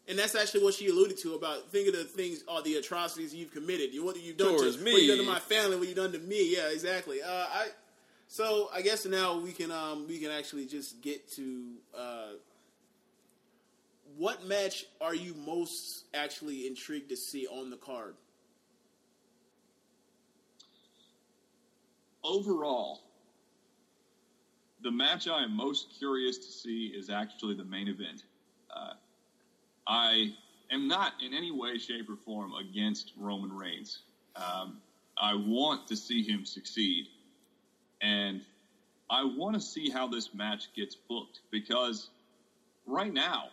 [0.09, 3.33] and that's actually what she alluded to about think of the things, all the atrocities
[3.33, 3.95] you've committed.
[3.95, 4.93] You what you've done Towards to me.
[4.93, 6.57] what you've done to my family, what you've done to me.
[6.57, 7.23] Yeah, exactly.
[7.23, 7.69] Uh, I
[8.27, 12.27] so I guess now we can um, we can actually just get to uh,
[14.17, 18.17] what match are you most actually intrigued to see on the card?
[22.25, 23.01] Overall,
[24.83, 28.25] the match I am most curious to see is actually the main event.
[28.75, 28.95] Uh,
[29.87, 30.33] I
[30.71, 34.01] am not in any way, shape, or form against Roman Reigns.
[34.37, 34.81] Um,
[35.21, 37.07] I want to see him succeed.
[38.01, 38.41] And
[39.11, 42.09] I want to see how this match gets booked because
[42.87, 43.51] right now,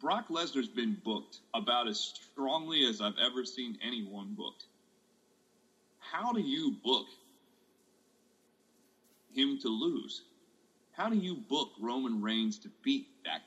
[0.00, 1.98] Brock Lesnar's been booked about as
[2.32, 4.64] strongly as I've ever seen anyone booked.
[5.98, 7.06] How do you book
[9.34, 10.22] him to lose.
[10.92, 13.42] How do you book Roman Reigns to beat that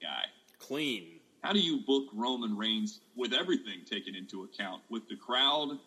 [0.00, 0.24] guy?
[0.58, 1.20] Clean.
[1.42, 5.78] How do you book Roman Reigns with everything taken into account, with the crowd,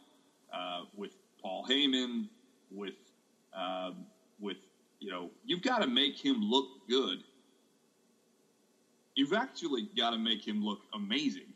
[0.52, 2.28] uh, with Paul Heyman,
[2.72, 2.96] with
[3.56, 4.06] um,
[4.40, 4.58] with
[5.00, 7.20] you know, you've got to make him look good.
[9.16, 11.52] You've actually got to make him look amazing.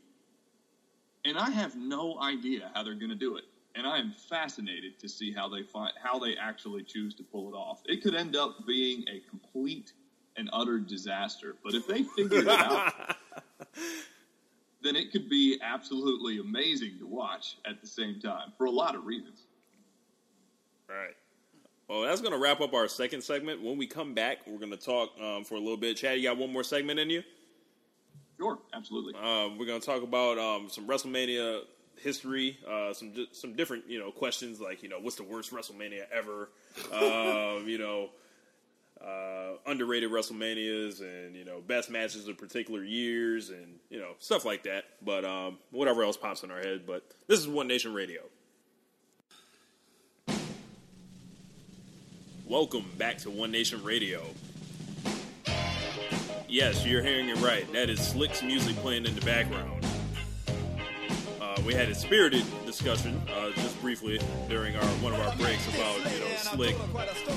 [1.25, 3.45] And I have no idea how they're going to do it.
[3.77, 7.53] And I am fascinated to see how they find how they actually choose to pull
[7.53, 7.83] it off.
[7.85, 9.93] It could end up being a complete
[10.35, 11.55] and utter disaster.
[11.63, 13.15] But if they figure it out,
[14.81, 18.95] then it could be absolutely amazing to watch at the same time for a lot
[18.95, 19.43] of reasons.
[20.89, 21.15] All right.
[21.87, 23.61] Well, that's going to wrap up our second segment.
[23.61, 25.97] When we come back, we're going to talk um, for a little bit.
[25.97, 27.23] Chad, you got one more segment in you?
[28.37, 29.13] Sure, absolutely.
[29.15, 31.61] Um, we're going to talk about um, some WrestleMania
[31.99, 36.03] history, uh, some some different you know questions like you know what's the worst WrestleMania
[36.11, 36.49] ever,
[36.93, 38.09] um, you know
[39.01, 44.45] uh, underrated WrestleManias, and you know best matches of particular years, and you know stuff
[44.45, 44.85] like that.
[45.03, 46.83] But um, whatever else pops in our head.
[46.85, 48.21] But this is One Nation Radio.
[52.47, 54.23] Welcome back to One Nation Radio.
[56.49, 57.71] Yes, you're hearing it right.
[57.73, 59.76] That is Slick's music playing in the background.
[61.67, 65.97] We had a spirited discussion uh, just briefly during our one of our breaks about
[65.97, 66.77] you know Slick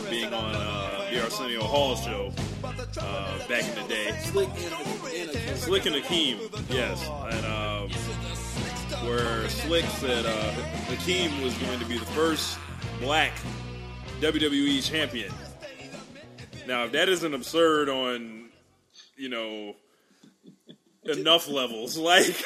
[0.08, 4.16] being on uh, the Arsenio Hall show uh, back in the day.
[4.20, 6.38] Slick and, and Slick and Akeem,
[6.70, 7.90] yes, and um,
[9.08, 10.52] where Slick said uh,
[10.92, 12.56] Akeem was going to be the first
[13.00, 13.32] black
[14.20, 15.32] WWE champion.
[16.68, 18.48] Now, if that isn't absurd on,
[19.16, 19.74] you know,
[21.02, 22.40] enough levels, like.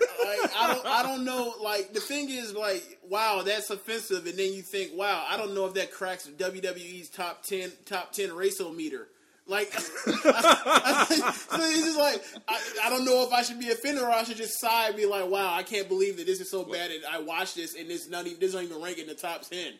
[0.00, 1.54] Like I don't I don't know.
[1.62, 5.54] Like the thing is, like wow, that's offensive, and then you think, wow, I don't
[5.54, 9.08] know if that cracks WWE's top ten top ten racial meter.
[9.46, 9.70] Like,
[10.06, 14.02] I, I, so it's just like I, I don't know if I should be offended
[14.02, 16.50] or I should just sigh and be like, wow, I can't believe that this is
[16.50, 19.06] so bad, and I watched this and it's not even this don't even rank in
[19.06, 19.74] the top ten.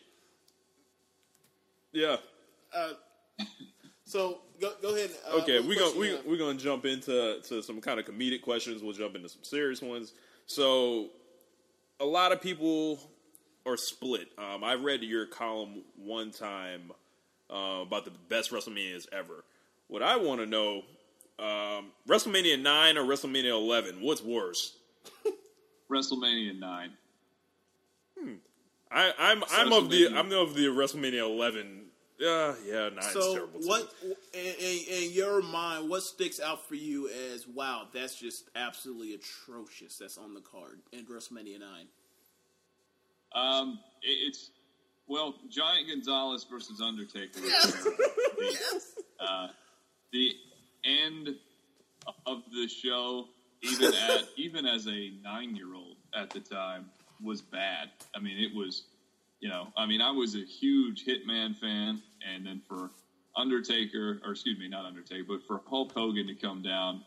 [1.93, 2.17] Yeah.
[2.75, 2.93] Uh,
[4.05, 5.11] so go go ahead.
[5.27, 8.81] Uh, Okay, we're gonna we, we're gonna jump into to some kind of comedic questions.
[8.81, 10.13] We'll jump into some serious ones.
[10.47, 11.09] So,
[11.99, 12.99] a lot of people
[13.65, 14.27] are split.
[14.37, 16.91] Um, I read your column one time
[17.49, 19.43] uh, about the best WrestleManias ever.
[19.87, 20.83] What I want to know,
[21.39, 24.77] um, WrestleMania nine or WrestleMania eleven, what's worse?
[25.91, 26.89] WrestleMania 9.
[28.91, 31.84] I, I'm I'm of the I'm of the WrestleMania eleven.
[32.19, 33.59] Yeah, yeah, nine's So terrible.
[33.59, 33.67] too.
[33.67, 33.93] what
[34.33, 37.87] in, in, in your mind, what sticks out for you as wow?
[37.93, 39.97] That's just absolutely atrocious.
[39.97, 41.87] That's on the card in WrestleMania nine.
[43.33, 44.49] Um, it, it's
[45.07, 47.41] well, Giant Gonzalez versus Undertaker.
[47.41, 47.97] Was terrible.
[49.19, 49.47] The, uh,
[50.11, 50.31] the
[50.85, 51.29] end
[52.25, 53.27] of the show,
[53.61, 56.85] even at even as a nine year old at the time,
[57.21, 57.89] was bad.
[58.15, 58.83] I mean, it was,
[59.39, 62.91] you know, I mean, I was a huge Hitman fan, and then for
[63.35, 67.03] Undertaker, or excuse me, not Undertaker, but for Hulk Hogan to come down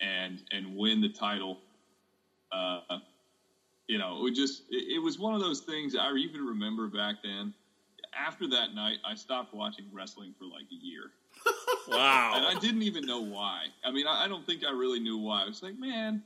[0.00, 1.60] and and win the title.
[2.52, 2.80] Uh,
[3.86, 7.16] you know, it just it, it was one of those things I even remember back
[7.22, 7.52] then.
[8.18, 11.10] After that night, I stopped watching wrestling for like a year,
[11.88, 13.66] wow, and I didn't even know why.
[13.84, 15.42] I mean, I, I don't think I really knew why.
[15.42, 16.22] I was like, man,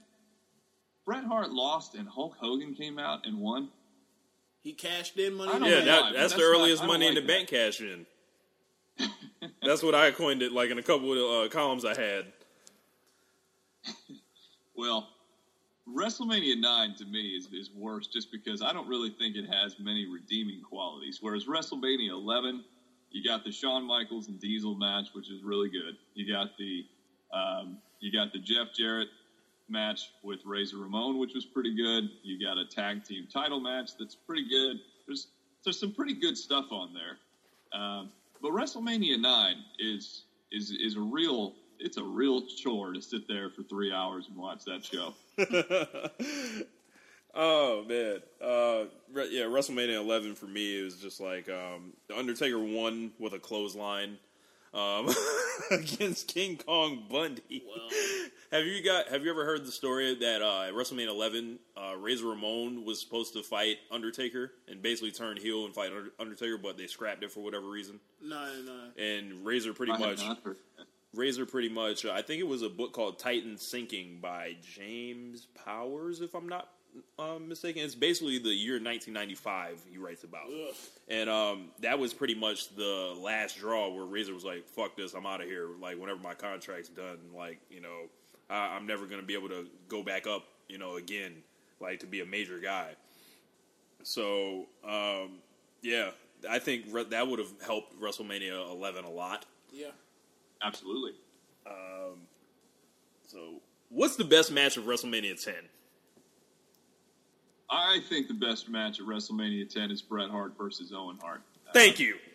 [1.05, 3.71] Bret Hart lost and Hulk Hogan came out and won.
[4.63, 5.51] He cashed in money.
[5.53, 7.15] I in don't the Yeah, that, why, that's, the not- earliest I don't money in
[7.15, 8.07] the like bank cash in.
[9.63, 12.27] that's what I coined it, like in a couple of uh, columns I had.
[14.77, 15.09] Well,
[15.89, 19.77] WrestleMania 9 to me is, is worse just because I don't really think it has
[19.79, 21.19] many redeeming qualities.
[21.21, 22.65] Whereas WrestleMania 11,
[23.11, 25.97] you got the Shawn Michaels and Diesel match, which is really good.
[26.15, 26.85] You got the
[27.33, 29.09] um, you got the Jeff Jarrett
[29.71, 32.11] match with Razor Ramon, which was pretty good.
[32.23, 34.79] You got a tag team title match that's pretty good.
[35.07, 35.29] There's
[35.65, 37.19] there's some pretty good stuff on there.
[37.79, 38.11] Um,
[38.43, 43.51] but WrestleMania 9 is is is a real it's a real chore to sit there
[43.51, 45.15] for three hours and watch that show.
[47.35, 48.87] Oh man, uh,
[49.31, 54.19] yeah, WrestleMania 11 for me was just like um, the Undertaker won with a clothesline
[54.73, 55.09] um,
[55.71, 57.65] against King Kong Bundy.
[58.53, 59.09] have you got?
[59.09, 63.01] Have you ever heard the story that uh, at WrestleMania 11, uh, Razor Ramon was
[63.01, 67.33] supposed to fight Undertaker and basically turn heel and fight Undertaker, but they scrapped it
[67.33, 68.01] for whatever reason.
[68.23, 69.03] No, no.
[69.03, 70.87] And Razor pretty I much not heard that.
[71.15, 72.05] Razor pretty much.
[72.05, 76.49] Uh, I think it was a book called Titan Sinking by James Powers, if I'm
[76.49, 76.69] not
[77.21, 80.75] um, mistaken, it's basically the year 1995 he writes about, Ugh.
[81.09, 85.15] and um, that was pretty much the last draw where Razor was like, "Fuck this,
[85.15, 88.03] I'm out of here." Like whenever my contract's done, like you know,
[88.49, 91.33] I, I'm never gonna be able to go back up, you know, again,
[91.81, 92.91] like to be a major guy.
[94.03, 95.39] So um,
[95.83, 96.11] yeah,
[96.49, 99.47] I think re- that would have helped WrestleMania 11 a lot.
[99.73, 99.91] Yeah.
[100.63, 101.13] Absolutely.
[103.27, 103.61] So,
[103.91, 105.55] what's the best match of WrestleMania 10?
[107.71, 111.43] I think the best match at WrestleMania 10 is Bret Hart versus Owen Hart.
[111.73, 112.17] Thank you.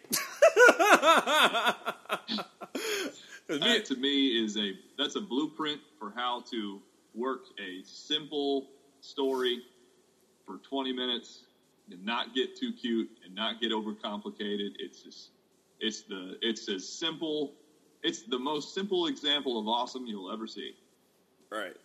[3.48, 6.82] That to me is a that's a blueprint for how to
[7.14, 8.70] work a simple
[9.02, 9.62] story
[10.46, 11.42] for 20 minutes
[11.92, 14.72] and not get too cute and not get overcomplicated.
[14.80, 15.30] It's just,
[15.80, 17.54] it's the it's as simple.
[18.02, 20.76] It's the most simple example of awesome you'll ever see.
[21.52, 21.76] Right.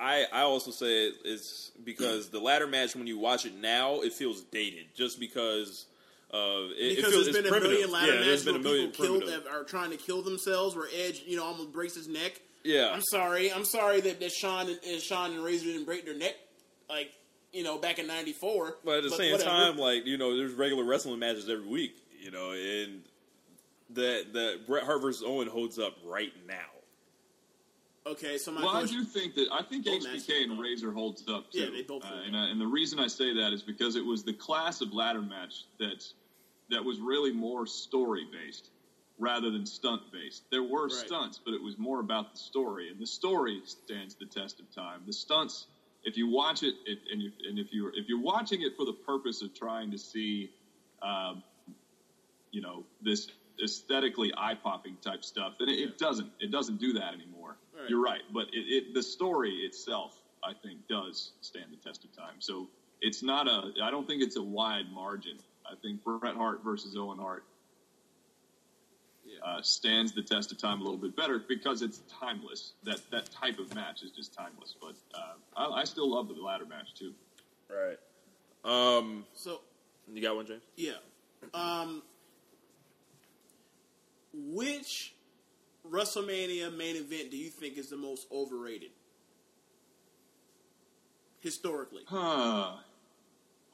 [0.00, 4.12] I, I also say it's because the ladder match when you watch it now it
[4.12, 5.86] feels dated just because
[6.32, 7.70] uh, it, Because it feels there's been a primitive.
[7.70, 9.44] million ladder yeah, matches where people killed primitive.
[9.44, 12.40] that are trying to kill themselves, where Edge, you know, almost breaks his neck.
[12.64, 13.50] Yeah, I'm sorry.
[13.52, 16.34] I'm sorry that, that Shawn and, and Shawn and Razor didn't break their neck,
[16.90, 17.10] like
[17.52, 18.76] you know, back in '94.
[18.84, 19.48] but at the same whatever.
[19.48, 21.96] time, like you know, there's regular wrestling matches every week.
[22.20, 23.00] You know, and
[23.90, 26.56] that that Bret Hart versus Owen holds up right now.
[28.06, 28.38] Okay.
[28.38, 30.60] So my Well, I do think that I think HBK and.
[30.60, 31.60] Razor holds up too.
[31.60, 34.04] Yeah, they both Uh, and, uh, and the reason I say that is because it
[34.04, 36.04] was the class of ladder match that
[36.70, 38.70] that was really more story based
[39.18, 40.44] rather than stunt based.
[40.50, 40.92] There were Right.
[40.92, 44.70] stunts, but it was more about the story, and the story stands the test of
[44.72, 45.02] time.
[45.06, 45.66] The stunts,
[46.04, 48.84] if you watch it, it and, you, and if you're if you're watching it for
[48.84, 50.50] the purpose of trying to see,
[51.02, 51.42] um,
[52.52, 53.28] you know, this
[53.62, 57.37] aesthetically eye popping type stuff, then it, it doesn't it doesn't do that anymore.
[57.78, 57.90] Right.
[57.90, 62.16] You're right, but it, it the story itself, I think, does stand the test of
[62.16, 62.36] time.
[62.40, 62.68] So
[63.00, 63.72] it's not a.
[63.82, 65.38] I don't think it's a wide margin.
[65.64, 67.44] I think Bret Hart versus Owen Hart
[69.44, 72.72] uh, stands the test of time a little bit better because it's timeless.
[72.84, 74.74] That that type of match is just timeless.
[74.80, 77.12] But uh, I, I still love the ladder match too.
[77.70, 77.98] Right.
[78.64, 79.60] Um, so
[80.12, 80.62] you got one, James?
[80.76, 80.92] yeah.
[81.54, 82.02] Um,
[84.32, 85.14] which
[85.90, 88.90] WrestleMania main event do you think is the most overrated
[91.40, 92.02] historically?
[92.06, 92.76] Huh.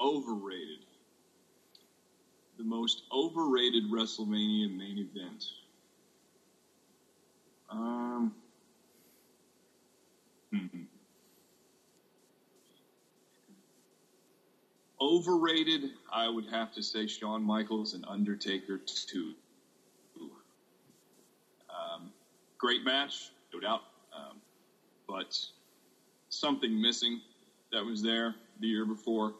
[0.00, 0.84] Overrated.
[2.58, 5.44] The most overrated WrestleMania main event.
[7.70, 8.34] Um.
[15.00, 19.34] Overrated, I would have to say Shawn Michaels and Undertaker 2.
[21.68, 22.12] Um,
[22.64, 23.82] great match, no doubt.
[24.16, 24.40] Um,
[25.06, 25.38] but
[26.30, 27.20] something missing
[27.72, 29.34] that was there the year before.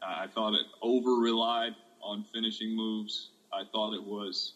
[0.00, 3.28] Uh, I thought it over relied on finishing moves.
[3.52, 4.54] I thought it was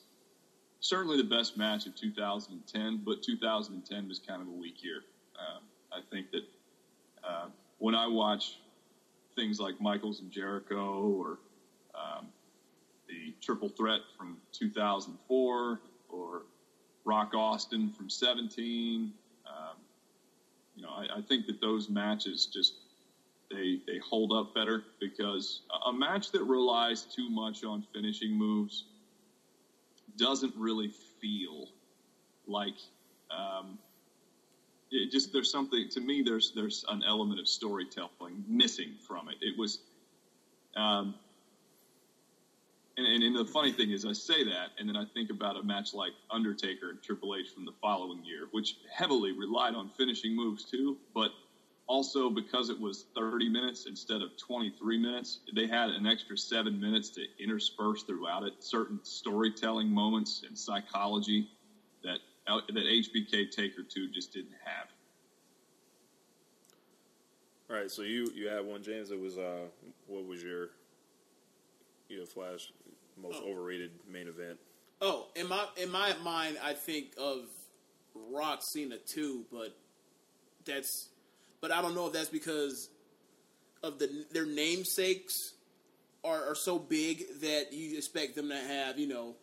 [0.80, 5.02] certainly the best match of 2010, but 2010 was kind of a weak year.
[5.38, 6.44] Um, I think that
[7.22, 7.48] uh,
[7.80, 8.60] when I watch
[9.36, 11.38] things like Michaels and Jericho or
[11.94, 12.28] um,
[13.10, 16.42] the Triple Threat from 2004 or
[17.10, 19.12] Rock Austin from 17,
[19.44, 19.54] um,
[20.76, 22.74] you know, I, I think that those matches just
[23.50, 28.84] they they hold up better because a, match that relies too much on finishing moves
[30.16, 31.66] doesn't really feel
[32.46, 32.76] like
[33.36, 33.76] um,
[34.92, 39.38] it just there's something to me there's there's an element of storytelling missing from it.
[39.40, 39.80] It was
[40.76, 41.16] um,
[43.00, 45.56] and, and, and the funny thing is, I say that, and then I think about
[45.56, 49.90] a match like Undertaker and Triple H from the following year, which heavily relied on
[49.96, 51.30] finishing moves too, but
[51.86, 56.78] also because it was 30 minutes instead of 23 minutes, they had an extra seven
[56.78, 61.48] minutes to intersperse throughout it certain storytelling moments and psychology
[62.04, 64.88] that uh, that HBK Taker 2 just didn't have.
[67.70, 69.10] All right, so you you had one, James.
[69.10, 69.66] It was uh,
[70.06, 70.70] what was your
[72.10, 72.72] you know, Flash
[73.20, 73.50] most oh.
[73.50, 74.58] overrated main event?
[75.00, 77.46] Oh, in my in my mind, I think of
[78.14, 79.76] Rock Cena too, but
[80.64, 81.08] that's
[81.60, 82.90] but I don't know if that's because
[83.82, 85.54] of the their namesakes
[86.22, 89.36] are, are so big that you expect them to have you know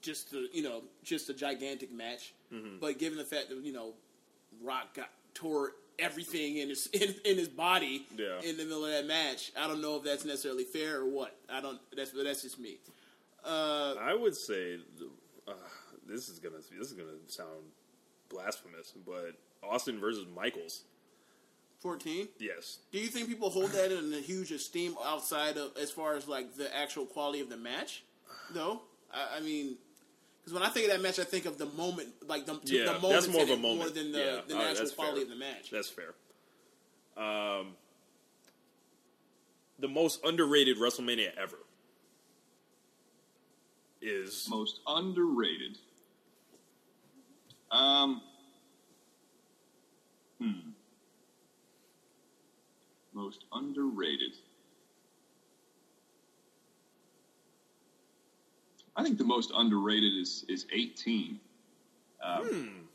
[0.00, 2.34] just a, you know just a gigantic match.
[2.52, 2.78] Mm-hmm.
[2.80, 3.94] But given the fact that you know
[4.62, 8.40] Rock got tore everything in his in, in his body Yeah.
[8.44, 11.36] in the middle of that match, I don't know if that's necessarily fair or what.
[11.48, 11.78] I don't.
[11.96, 12.78] That's but that's just me.
[13.44, 14.78] Uh, I would say
[15.46, 15.52] uh,
[16.08, 17.48] this is gonna this is gonna sound
[18.28, 19.32] blasphemous, but
[19.62, 20.82] Austin versus Michaels.
[21.80, 22.28] Fourteen.
[22.40, 22.78] Yes.
[22.90, 26.26] Do you think people hold that in a huge esteem outside of as far as
[26.26, 28.02] like the actual quality of the match?
[28.52, 28.82] Though
[29.14, 29.76] I, I mean,
[30.48, 32.84] because when I think of that match, I think of the moment, like the, Yeah,
[32.84, 33.78] the that's more of a moment.
[33.78, 35.22] more than the, Yeah, than the right, actual quality fair.
[35.24, 35.70] of the match.
[35.70, 36.14] That's fair.
[37.22, 37.74] Um,
[39.78, 41.58] the most underrated WrestleMania ever
[44.00, 45.76] is Most underrated.
[47.70, 48.22] Um.
[50.40, 50.70] Hmm.
[53.12, 54.32] Most underrated.
[58.98, 61.38] I think the most underrated is is 18.
[62.22, 62.88] Um,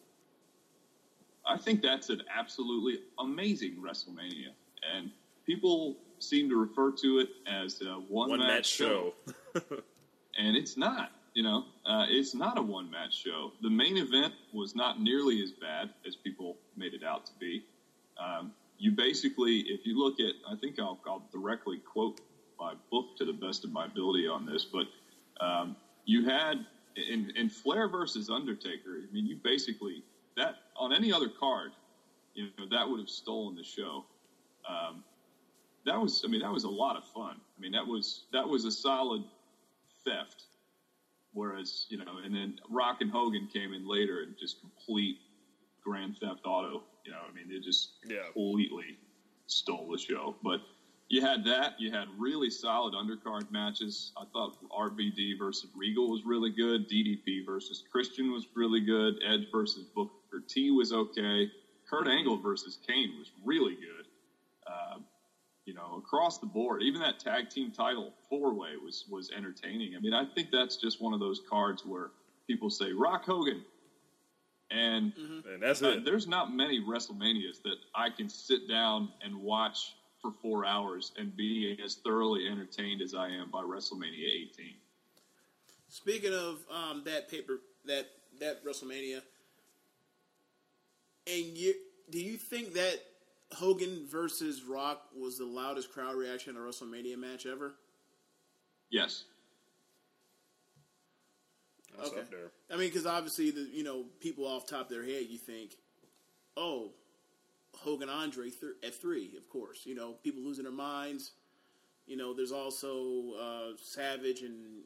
[1.47, 4.51] I think that's an absolutely amazing WrestleMania,
[4.93, 5.09] and
[5.45, 9.13] people seem to refer to it as a one, one match show.
[10.37, 11.11] and it's not.
[11.33, 13.53] You know, uh, it's not a one match show.
[13.61, 17.63] The main event was not nearly as bad as people made it out to be.
[18.23, 22.19] Um, you basically, if you look at, I think I'll, I'll directly quote
[22.59, 24.85] my book to the best of my ability on this, but
[25.43, 25.75] um,
[26.05, 28.99] you had in, in Flair versus Undertaker.
[29.07, 30.03] I mean, you basically
[30.37, 31.71] that on any other card,
[32.33, 34.05] you know, that would have stolen the show.
[34.67, 35.03] Um,
[35.85, 37.35] that was, I mean, that was a lot of fun.
[37.57, 39.23] I mean, that was that was a solid
[40.05, 40.43] theft.
[41.33, 45.17] Whereas, you know, and then Rock and Hogan came in later and just complete
[45.83, 46.83] Grand Theft Auto.
[47.05, 48.23] You know, I mean, they just Yeah.
[48.33, 48.97] completely
[49.47, 50.35] stole the show.
[50.43, 50.61] But
[51.09, 51.79] you had that.
[51.79, 54.11] You had really solid undercard matches.
[54.17, 56.89] I thought RVD versus Regal was really good.
[56.89, 59.15] DDP versus Christian was really good.
[59.25, 60.11] Edge versus Booker
[60.47, 61.49] T was okay.
[61.89, 64.05] Kurt Angle versus Kane was really good.
[64.65, 64.99] Uh,
[65.65, 69.95] you know, across the board, even that tag team title four way was was entertaining.
[69.95, 72.11] I mean, I think that's just one of those cards where
[72.47, 73.63] people say Rock Hogan,
[74.71, 76.05] and and that's uh, it.
[76.05, 79.93] there's not many WrestleManias that I can sit down and watch
[80.23, 84.25] for four hours and be as thoroughly entertained as I am by WrestleMania
[84.57, 84.73] 18.
[85.89, 88.07] Speaking of um, that paper, that
[88.39, 89.21] that WrestleMania,
[91.27, 91.75] and you,
[92.09, 92.99] do you think that
[93.51, 97.75] Hogan versus Rock was the loudest crowd reaction in a WrestleMania match ever?
[98.89, 99.25] Yes.
[101.97, 102.21] That's okay.
[102.21, 102.51] up there.
[102.71, 105.75] I mean, because obviously, the you know people off top of their head, you think,
[106.55, 106.91] oh,
[107.83, 109.81] Hogan Andre th- at three, of course.
[109.85, 111.31] You know, people losing their minds.
[112.07, 114.81] You know, there's also uh, Savage and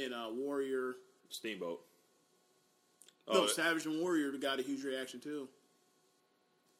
[0.00, 0.94] and uh, Warrior.
[1.30, 1.80] Steamboat.
[3.32, 5.48] No, Oh, Savage and Warrior got a huge reaction too.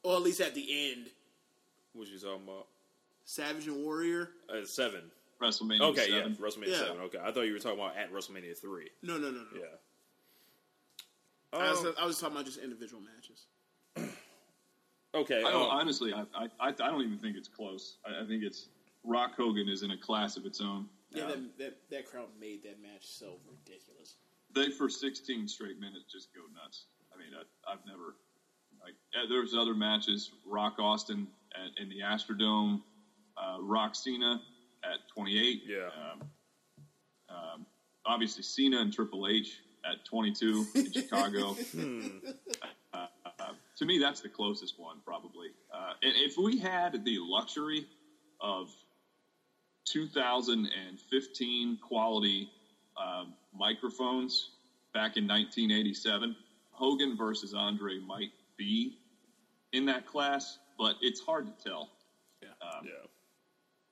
[0.03, 1.07] Or at least at the end,
[1.93, 2.67] what you talking about?
[3.25, 4.31] Savage and Warrior.
[4.53, 5.03] Uh, seven.
[5.41, 6.37] WrestleMania Okay, 7.
[6.39, 6.79] yeah, WrestleMania Yeah.
[6.79, 7.01] seven.
[7.03, 8.91] Okay, I thought you were talking about at WrestleMania three.
[9.03, 9.45] No, no, no, no.
[9.61, 9.67] Yeah.
[11.53, 13.47] I, was, Um, I was talking about just individual matches.
[15.15, 15.39] Okay.
[15.39, 17.97] I don't, um, honestly, I, I, I I don't even think it's close.
[18.07, 18.69] I, I think it's
[19.05, 20.87] Rock Hogan is in a class of its own.
[21.11, 24.17] Yeah, that, that that crowd made that match so ridiculous.
[24.55, 26.87] they for 16 straight minutes just go nuts.
[27.15, 28.17] I mean, I, I've never
[28.83, 30.31] like yeah, there's other matches.
[30.47, 32.81] Rock Austin at, in the Astrodome,
[33.37, 34.41] uh, Rock Cena
[34.85, 35.63] at 28.
[35.67, 35.79] Yeah.
[35.87, 36.29] Um,
[37.29, 37.67] um,
[38.07, 41.57] obviously Cena and Triple H at 22 in Chicago.
[41.79, 42.62] Uh,
[43.77, 45.49] to me, that's the closest one, probably.
[45.73, 47.87] Uh, and if we had the luxury
[48.41, 48.69] of
[49.87, 52.51] 2015 quality
[53.03, 54.51] um, microphones
[54.93, 56.37] back in 1987,
[56.71, 58.99] Hogan versus Andre might be
[59.73, 61.91] in that class, but it's hard to tell.
[62.63, 63.07] Um, yeah.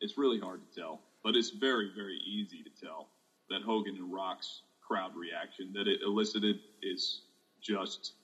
[0.01, 3.09] It's really hard to tell, but it's very, very easy to tell
[3.49, 7.23] that Hogan and Rock's crowd reaction that it elicited is
[7.61, 8.15] just.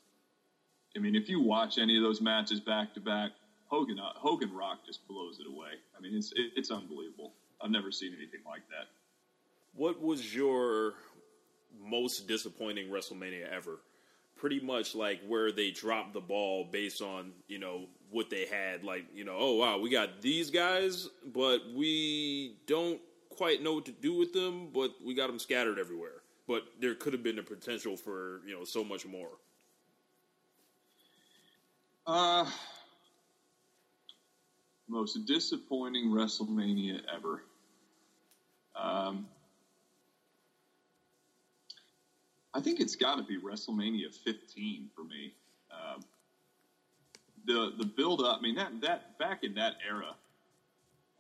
[0.97, 3.33] I mean, if you watch any of those matches back to back,
[3.67, 5.73] Hogan uh, Hogan Rock just blows it away.
[5.97, 7.35] I mean, it's it, it's unbelievable.
[7.61, 8.89] I've never seen anything like that.
[9.75, 10.95] What was your
[11.79, 13.81] most disappointing WrestleMania ever?
[14.37, 18.85] Pretty much like where they dropped the ball based on, you know, what they had.
[18.85, 23.01] Like, you know, oh, wow, we got these guys, but we don't
[23.31, 26.23] quite know what to do with them, but we got them scattered everywhere.
[26.47, 29.31] But there could have been the potential for, you know, so much more.
[32.07, 32.47] Uh,
[34.89, 37.43] most disappointing WrestleMania ever.
[38.77, 39.27] Um,
[42.55, 45.35] I think it's got to be WrestleMania 15 for me.
[45.73, 46.05] Um,
[47.47, 48.39] the the build up.
[48.39, 50.15] I mean that that back in that era,